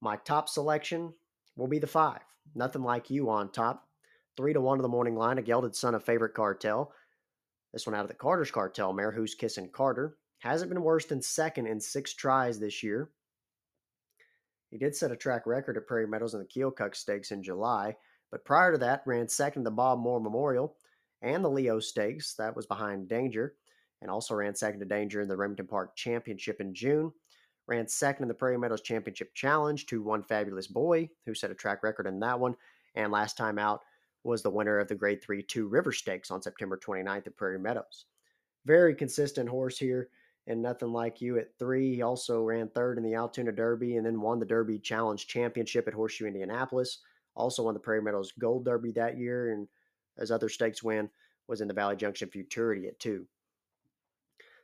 My 0.00 0.16
top 0.16 0.48
selection 0.48 1.14
will 1.56 1.68
be 1.68 1.78
the 1.78 1.86
five. 1.86 2.20
Nothin 2.54 2.82
Like 2.82 3.10
You 3.10 3.30
on 3.30 3.50
top. 3.50 3.88
Three 4.36 4.52
to 4.52 4.60
one 4.60 4.78
of 4.78 4.82
the 4.82 4.88
morning 4.88 5.14
line, 5.14 5.38
a 5.38 5.42
gelded 5.42 5.76
son 5.76 5.94
of 5.94 6.04
favorite 6.04 6.34
cartel. 6.34 6.92
This 7.72 7.86
one 7.86 7.94
out 7.94 8.02
of 8.02 8.08
the 8.08 8.14
Carter's 8.14 8.50
cartel 8.50 8.92
mare, 8.92 9.12
who's 9.12 9.34
kissing 9.34 9.70
Carter. 9.72 10.16
Hasn't 10.40 10.68
been 10.68 10.82
worse 10.82 11.06
than 11.06 11.22
second 11.22 11.66
in 11.66 11.80
six 11.80 12.12
tries 12.12 12.58
this 12.58 12.82
year. 12.82 13.10
He 14.74 14.78
did 14.78 14.96
set 14.96 15.12
a 15.12 15.16
track 15.16 15.46
record 15.46 15.76
at 15.76 15.86
Prairie 15.86 16.08
Meadows 16.08 16.34
in 16.34 16.40
the 16.40 16.46
Keokuk 16.46 16.96
Stakes 16.96 17.30
in 17.30 17.44
July, 17.44 17.96
but 18.32 18.44
prior 18.44 18.72
to 18.72 18.78
that, 18.78 19.04
ran 19.06 19.28
second 19.28 19.60
in 19.60 19.64
the 19.64 19.70
Bob 19.70 20.00
Moore 20.00 20.20
Memorial 20.20 20.74
and 21.22 21.44
the 21.44 21.48
Leo 21.48 21.78
Stakes. 21.78 22.34
That 22.34 22.56
was 22.56 22.66
behind 22.66 23.08
Danger, 23.08 23.54
and 24.02 24.10
also 24.10 24.34
ran 24.34 24.56
second 24.56 24.80
to 24.80 24.86
Danger 24.86 25.20
in 25.20 25.28
the 25.28 25.36
Remington 25.36 25.68
Park 25.68 25.94
Championship 25.94 26.60
in 26.60 26.74
June 26.74 27.12
ran 27.68 27.86
second 27.86 28.24
in 28.24 28.28
the 28.28 28.34
Prairie 28.34 28.58
Meadows 28.58 28.80
Championship 28.80 29.32
Challenge 29.32 29.86
to 29.86 30.02
one 30.02 30.24
fabulous 30.24 30.66
boy 30.66 31.08
who 31.24 31.34
set 31.34 31.52
a 31.52 31.54
track 31.54 31.84
record 31.84 32.08
in 32.08 32.18
that 32.18 32.40
one. 32.40 32.56
And 32.96 33.12
last 33.12 33.36
time 33.36 33.60
out 33.60 33.82
was 34.24 34.42
the 34.42 34.50
winner 34.50 34.80
of 34.80 34.88
the 34.88 34.96
Grade 34.96 35.22
3 35.22 35.40
2 35.40 35.68
River 35.68 35.92
Stakes 35.92 36.32
on 36.32 36.42
September 36.42 36.76
29th 36.76 37.28
at 37.28 37.36
Prairie 37.36 37.60
Meadows. 37.60 38.06
Very 38.66 38.94
consistent 38.94 39.48
horse 39.48 39.78
here 39.78 40.08
and 40.46 40.62
Nothin 40.62 40.92
Like 40.92 41.20
You 41.20 41.38
at 41.38 41.58
three. 41.58 41.94
He 41.94 42.02
also 42.02 42.42
ran 42.42 42.68
third 42.68 42.98
in 42.98 43.04
the 43.04 43.14
Altoona 43.14 43.52
Derby 43.52 43.96
and 43.96 44.06
then 44.06 44.20
won 44.20 44.38
the 44.38 44.46
Derby 44.46 44.78
Challenge 44.78 45.26
Championship 45.26 45.88
at 45.88 45.94
Horseshoe 45.94 46.26
Indianapolis. 46.26 46.98
Also 47.34 47.64
won 47.64 47.74
the 47.74 47.80
Prairie 47.80 48.02
Meadows 48.02 48.32
Gold 48.38 48.64
Derby 48.64 48.92
that 48.92 49.18
year, 49.18 49.52
and 49.52 49.66
as 50.18 50.30
other 50.30 50.48
stakes 50.48 50.82
win, 50.82 51.10
was 51.48 51.60
in 51.60 51.68
the 51.68 51.74
Valley 51.74 51.96
Junction 51.96 52.28
Futurity 52.28 52.86
at 52.86 53.00
two. 53.00 53.26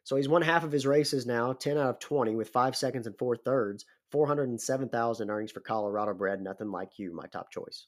So 0.05 0.16
he's 0.16 0.29
won 0.29 0.43
half 0.43 0.64
of 0.64 0.73
his 0.73 0.87
races 0.87 1.27
now, 1.27 1.53
10 1.53 1.77
out 1.77 1.90
of 1.90 1.99
20 1.99 2.35
with 2.35 2.49
five 2.49 2.77
seconds 2.77 3.07
and 3.07 3.19
four 3.19 3.37
thirds, 3.37 3.85
407,000 4.12 5.31
earnings 5.31 5.53
for 5.53 5.61
Colorado 5.61 6.14
bred. 6.14 6.40
Nothin 6.40 6.71
Like 6.71 6.99
You, 6.99 7.12
my 7.14 7.27
top 7.27 7.51
choice. 7.51 7.87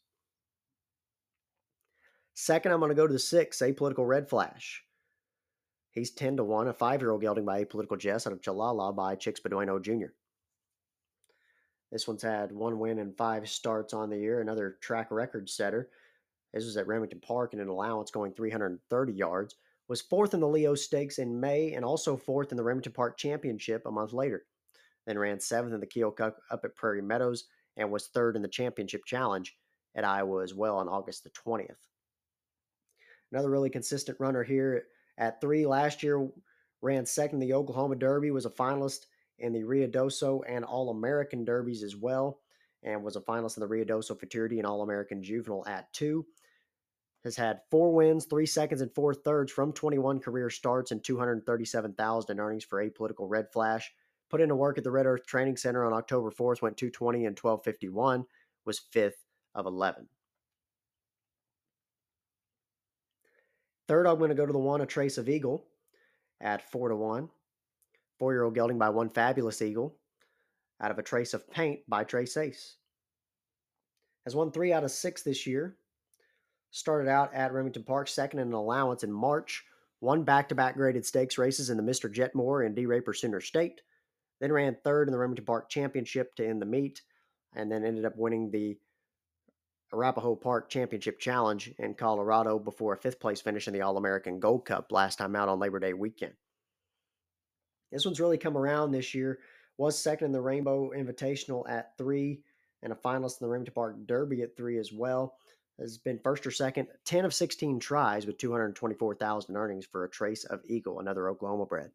Second, 2.35 2.73
I'm 2.73 2.81
going 2.81 2.91
to 2.91 2.95
go 2.95 3.07
to 3.07 3.13
the 3.13 3.19
six, 3.19 3.59
Apolitical 3.59 4.07
Red 4.07 4.29
Flash. 4.29 4.85
He's 5.93 6.11
10 6.11 6.39
to 6.39 6.45
1, 6.45 6.69
a 6.69 6.73
five 6.73 7.01
year 7.01 7.11
old 7.11 7.21
gelding 7.21 7.45
by 7.45 7.63
Apolitical 7.63 7.99
Jess 7.99 8.27
out 8.27 8.33
of 8.33 8.41
Chalala 8.41 8.97
by 8.97 9.15
Chicks 9.15 9.41
Beduino 9.41 9.81
Jr. 9.81 10.13
This 11.91 12.09
one's 12.09 12.23
had 12.23 12.51
one 12.51 12.79
win 12.79 12.99
and 12.99 13.15
five 13.15 13.49
starts 13.49 13.93
on 13.93 14.09
the 14.09 14.17
year, 14.17 14.41
another 14.41 14.79
track 14.81 15.11
record 15.11 15.51
setter. 15.51 15.91
This 16.55 16.65
was 16.65 16.79
at 16.79 16.87
Remington 16.87 17.21
Park 17.21 17.53
in 17.53 17.61
an 17.61 17.69
allowance 17.69 18.11
going 18.11 18.33
330 18.33 19.13
yards 19.13 19.57
was 19.89 20.01
fourth 20.01 20.33
in 20.33 20.41
the 20.41 20.49
Leo 20.49 20.75
Stakes 20.75 21.19
in 21.19 21.39
May 21.39 21.75
and 21.75 21.85
also 21.85 22.17
fourth 22.17 22.51
in 22.51 22.57
the 22.57 22.63
Remington 22.63 22.93
Park 22.93 23.19
Championship 23.19 23.83
a 23.85 23.91
month 23.91 24.15
later. 24.15 24.47
Then 25.07 25.19
ran 25.19 25.39
seventh 25.39 25.75
in 25.75 25.81
the 25.81 25.87
Keokuk 25.87 26.33
up 26.51 26.65
at 26.65 26.75
Prairie 26.75 27.03
Meadows 27.03 27.45
and 27.77 27.91
was 27.91 28.07
third 28.07 28.37
in 28.37 28.41
the 28.41 28.49
Championship 28.49 29.05
Challenge 29.05 29.55
at 29.95 30.05
Iowa 30.05 30.43
as 30.43 30.55
well 30.55 30.79
on 30.79 30.89
August 30.89 31.25
the 31.25 31.31
20th. 31.31 31.77
Another 33.31 33.51
really 33.51 33.69
consistent 33.69 34.19
runner 34.19 34.43
here 34.43 34.85
at 35.18 35.40
three 35.40 35.66
last 35.66 36.03
year, 36.03 36.29
ran 36.81 37.07
second 37.07 37.42
in 37.42 37.48
the 37.48 37.55
Oklahoma 37.55 37.96
Derby, 37.96 38.31
was 38.31 38.46
a 38.46 38.51
finalist 38.51 39.07
in 39.38 39.53
the 39.53 39.62
Ruidoso 39.62 40.42
and 40.48 40.64
All 40.64 40.90
American 40.90 41.44
Derbies 41.44 41.83
as 41.83 41.96
well, 41.96 42.40
and 42.83 43.03
was 43.03 43.16
a 43.16 43.20
finalist 43.20 43.57
in 43.57 43.61
the 43.61 43.68
Ruidoso 43.68 44.18
Futurity 44.18 44.59
and 44.59 44.66
All 44.66 44.83
American 44.83 45.22
Juvenile 45.22 45.66
at 45.66 45.92
two 45.92 46.27
has 47.25 47.37
had 47.37 47.61
four 47.70 47.92
wins, 47.92 48.25
three 48.25 48.46
seconds, 48.46 48.81
and 48.81 48.92
four 48.94 49.14
thirds 49.14 49.53
from 49.53 49.72
21 49.72 50.18
career 50.20 50.51
starts 50.51 50.90
and 50.90 51.03
237,000 51.05 52.31
in 52.31 52.40
earnings 52.40 52.64
for 52.64 52.85
Apolitical 52.85 53.29
Red 53.29 53.53
Flash. 53.53 53.92
Put 54.29 54.40
into 54.40 54.57
work 54.57 54.79
at 54.79 54.85
the 54.85 54.90
Red 54.90 55.07
Earth 55.07 55.27
Training 55.27 55.57
Center 55.57 55.85
on 55.85 55.92
October 55.92 56.31
4th, 56.31 56.62
went 56.62 56.77
220 56.77 57.27
and 57.27 57.38
1251, 57.38 58.25
was 58.64 58.79
fifth 58.79 59.25
of 59.55 59.66
11. 59.66 60.09
Third, 63.88 64.07
I'm 64.07 64.18
going 64.18 64.31
to 64.31 64.35
go 64.35 64.47
to 64.47 64.53
the 64.53 64.59
one, 64.59 64.81
A 64.81 64.87
Tres 64.87 65.18
of 65.18 65.29
Eagle, 65.29 65.64
at 66.40 66.71
4 66.71 66.90
to 66.90 66.97
1. 66.97 67.29
Four 68.23 68.33
year 68.35 68.45
old 68.45 68.55
gelding 68.55 68.79
by 68.79 68.88
one 68.88 69.09
fabulous 69.09 69.61
eagle 69.62 69.97
out 70.81 70.92
of 70.92 70.99
a 71.01 71.03
trace 71.03 71.35
of 71.35 71.51
paint 71.51 71.81
by 71.88 72.05
Trace 72.05 72.37
Ace. 72.37 72.77
Has 74.25 74.37
won 74.37 74.53
three 74.53 74.73
out 74.73 74.85
of 74.85 74.92
six 74.92 75.23
this 75.23 75.45
year, 75.45 75.77
started 76.71 77.09
out 77.09 77.35
at 77.35 77.53
Remington 77.53 77.83
Park, 77.83 78.07
second 78.07 78.38
in 78.38 78.47
an 78.47 78.55
allowance 78.55 79.03
in 79.03 79.11
March, 79.11 79.64
won 80.01 80.23
back 80.23 80.49
to 80.51 80.55
back 80.55 80.77
graded 80.77 81.05
stakes 81.05 81.37
races 81.37 81.68
in 81.68 81.77
the 81.77 81.83
Mr. 81.83 82.09
Jet 82.09 82.33
Moore 82.33 82.62
and 82.62 82.77
D. 82.77 82.87
Raper 82.87 83.12
Sooner 83.12 83.40
State, 83.40 83.81
then 84.40 84.53
ran 84.53 84.77
third 84.85 85.09
in 85.09 85.12
the 85.12 85.18
Remington 85.18 85.45
Park 85.45 85.68
Championship 85.68 86.37
to 86.37 86.47
end 86.47 86.62
the 86.62 86.66
meet, 86.66 87.03
and 87.57 87.73
then 87.73 87.85
ended 87.85 88.05
up 88.05 88.16
winning 88.16 88.53
the 88.53 88.79
Arapahoe 89.93 90.37
Park 90.37 90.69
Championship 90.69 91.19
Challenge 91.19 91.75
in 91.79 91.95
Colorado 91.95 92.59
before 92.59 92.95
a 92.95 92.99
fifth 92.99 93.21
place 93.21 93.41
finish 93.41 93.67
in 93.67 93.75
the 93.75 93.83
All 93.83 93.97
American 93.97 94.41
Gold 94.41 94.65
Cup 94.65 94.91
last 94.91 95.19
time 95.19 95.37
out 95.37 95.49
on 95.49 95.59
Labor 95.59 95.79
Day 95.79 95.93
weekend. 95.93 96.33
This 97.91 98.05
one's 98.05 98.21
really 98.21 98.39
come 98.39 98.57
around 98.57 98.91
this 98.91 99.15
year. 99.15 99.41
Was 99.77 99.99
second 99.99 100.27
in 100.27 100.33
the 100.33 100.41
Rainbow 100.41 100.91
Invitational 100.97 101.69
at 101.69 101.97
three, 101.99 102.41
and 102.83 102.93
a 102.93 102.97
finalist 102.97 103.41
in 103.41 103.47
the 103.47 103.49
Remington 103.49 103.75
Park 103.75 103.97
Derby 104.07 104.43
at 104.43 104.57
three 104.57 104.79
as 104.79 104.93
well 104.93 105.37
has 105.79 105.99
been 105.99 106.19
first 106.19 106.47
or 106.47 106.51
second, 106.51 106.89
10 107.05 107.25
of 107.25 107.35
16 107.35 107.81
tries 107.81 108.27
with 108.27 108.39
224,000 108.39 109.57
earnings 109.57 109.87
for 109.87 110.05
a 110.05 110.11
Tres 110.11 110.45
of 110.45 110.61
Eagle, 110.67 111.01
another 111.01 111.29
Oklahoma 111.29 111.67
bred. 111.67 111.91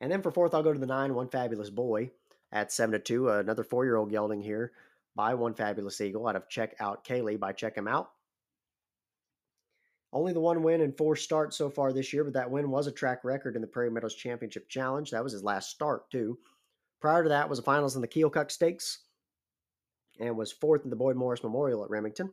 And 0.00 0.10
then 0.10 0.22
for 0.22 0.30
fourth, 0.30 0.54
I'll 0.54 0.62
go 0.62 0.72
to 0.72 0.78
the 0.78 0.86
nine, 0.86 1.14
One 1.14 1.28
Fabulous 1.28 1.70
Boy 1.70 2.10
at 2.50 2.72
7 2.72 2.92
to 2.92 2.98
2, 2.98 3.28
another 3.28 3.64
four 3.64 3.84
year 3.84 3.96
old 3.96 4.10
gelding 4.10 4.40
here 4.40 4.72
by 5.14 5.34
One 5.34 5.54
Fabulous 5.54 6.00
Eagle 6.00 6.26
out 6.26 6.36
of 6.36 6.48
Check 6.48 6.74
Out 6.80 7.04
Kaylee 7.04 7.38
by 7.38 7.52
Check 7.52 7.76
Him 7.76 7.88
Out. 7.88 8.10
Only 10.12 10.32
the 10.32 10.40
one 10.40 10.62
win 10.62 10.82
and 10.82 10.96
four 10.96 11.16
starts 11.16 11.56
so 11.56 11.70
far 11.70 11.92
this 11.92 12.12
year, 12.12 12.22
but 12.24 12.34
that 12.34 12.50
win 12.50 12.70
was 12.70 12.86
a 12.86 12.92
track 12.92 13.24
record 13.24 13.56
in 13.56 13.62
the 13.62 13.68
Prairie 13.68 13.90
Meadows 13.90 14.14
Championship 14.14 14.68
Challenge. 14.68 15.10
That 15.10 15.24
was 15.24 15.32
his 15.32 15.42
last 15.42 15.70
start, 15.70 16.10
too. 16.10 16.38
Prior 17.00 17.22
to 17.22 17.30
that 17.30 17.48
was 17.48 17.58
a 17.58 17.62
finals 17.62 17.96
in 17.96 18.02
the 18.02 18.08
Keokuk 18.08 18.50
Stakes 18.50 19.00
and 20.20 20.36
was 20.36 20.52
fourth 20.52 20.84
in 20.84 20.90
the 20.90 20.96
Boyd 20.96 21.16
Morris 21.16 21.42
Memorial 21.42 21.82
at 21.82 21.90
Remington. 21.90 22.30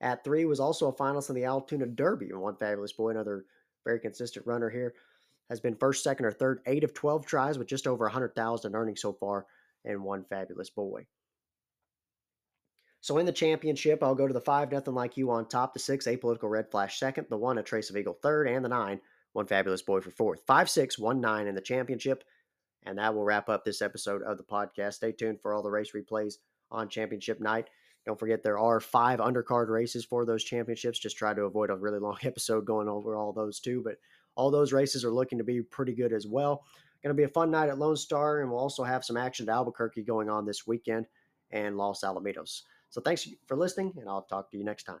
At 0.00 0.24
three 0.24 0.44
was 0.44 0.60
also 0.60 0.88
a 0.88 0.94
finalist 0.94 1.28
in 1.28 1.34
the 1.34 1.44
Altoona 1.44 1.86
Derby. 1.86 2.30
And 2.30 2.40
One 2.40 2.56
fabulous 2.56 2.92
boy, 2.92 3.10
another 3.10 3.44
very 3.84 3.98
consistent 3.98 4.46
runner 4.46 4.70
here. 4.70 4.94
Has 5.50 5.60
been 5.60 5.74
first, 5.74 6.04
second, 6.04 6.26
or 6.26 6.32
third, 6.32 6.60
eight 6.66 6.84
of 6.84 6.94
12 6.94 7.26
tries 7.26 7.58
with 7.58 7.66
just 7.66 7.88
over 7.88 8.04
100,000 8.04 8.74
earnings 8.74 9.02
so 9.02 9.12
far, 9.12 9.46
and 9.84 10.02
one 10.02 10.24
fabulous 10.30 10.70
boy. 10.70 11.04
So 13.02 13.16
in 13.18 13.26
the 13.26 13.32
championship, 13.32 14.02
I'll 14.02 14.14
go 14.14 14.26
to 14.26 14.34
the 14.34 14.40
five, 14.40 14.70
Nothin 14.70 14.94
Like 14.94 15.16
You 15.16 15.30
on 15.30 15.48
top, 15.48 15.72
the 15.72 15.78
six, 15.80 16.06
apolitical 16.06 16.50
red 16.50 16.70
flash 16.70 16.98
second, 16.98 17.26
the 17.30 17.36
one, 17.36 17.58
a 17.58 17.62
Tres 17.62 17.88
of 17.88 17.96
Eagle 17.96 18.18
third, 18.22 18.46
and 18.46 18.64
the 18.64 18.68
nine, 18.68 19.00
one 19.32 19.46
fabulous 19.46 19.80
boy 19.80 20.00
for 20.00 20.10
fourth. 20.10 20.42
Five, 20.46 20.68
six, 20.68 20.98
one, 20.98 21.20
nine 21.20 21.46
in 21.46 21.54
the 21.54 21.62
championship. 21.62 22.24
And 22.84 22.98
that 22.98 23.14
will 23.14 23.24
wrap 23.24 23.48
up 23.48 23.64
this 23.64 23.82
episode 23.82 24.22
of 24.22 24.36
the 24.36 24.44
podcast. 24.44 24.94
Stay 24.94 25.12
tuned 25.12 25.40
for 25.40 25.54
all 25.54 25.62
the 25.62 25.70
race 25.70 25.92
replays 25.92 26.34
on 26.70 26.88
championship 26.88 27.40
night. 27.40 27.68
Don't 28.06 28.18
forget 28.18 28.42
there 28.42 28.58
are 28.58 28.80
five 28.80 29.18
undercard 29.18 29.68
races 29.68 30.04
for 30.04 30.24
those 30.24 30.44
championships. 30.44 30.98
Just 30.98 31.16
try 31.16 31.34
to 31.34 31.42
avoid 31.42 31.70
a 31.70 31.76
really 31.76 31.98
long 31.98 32.18
episode 32.24 32.64
going 32.64 32.88
over 32.88 33.16
all 33.16 33.32
those 33.32 33.60
too. 33.60 33.82
But 33.82 33.96
all 34.34 34.50
those 34.50 34.72
races 34.72 35.04
are 35.04 35.12
looking 35.12 35.38
to 35.38 35.44
be 35.44 35.62
pretty 35.62 35.92
good 35.92 36.12
as 36.12 36.26
well. 36.26 36.64
Going 37.02 37.14
to 37.14 37.18
be 37.18 37.24
a 37.24 37.28
fun 37.28 37.50
night 37.50 37.70
at 37.70 37.78
Lone 37.78 37.96
Star, 37.96 38.40
and 38.40 38.50
we'll 38.50 38.60
also 38.60 38.84
have 38.84 39.04
some 39.04 39.16
action 39.16 39.48
at 39.48 39.52
Albuquerque 39.52 40.02
going 40.02 40.28
on 40.28 40.44
this 40.44 40.66
weekend 40.66 41.06
and 41.50 41.78
Los 41.78 42.02
Alamitos. 42.02 42.62
So 42.90 43.00
thanks 43.00 43.26
for 43.46 43.56
listening, 43.56 43.94
and 43.98 44.08
I'll 44.08 44.22
talk 44.22 44.50
to 44.50 44.58
you 44.58 44.64
next 44.64 44.84
time. 44.84 45.00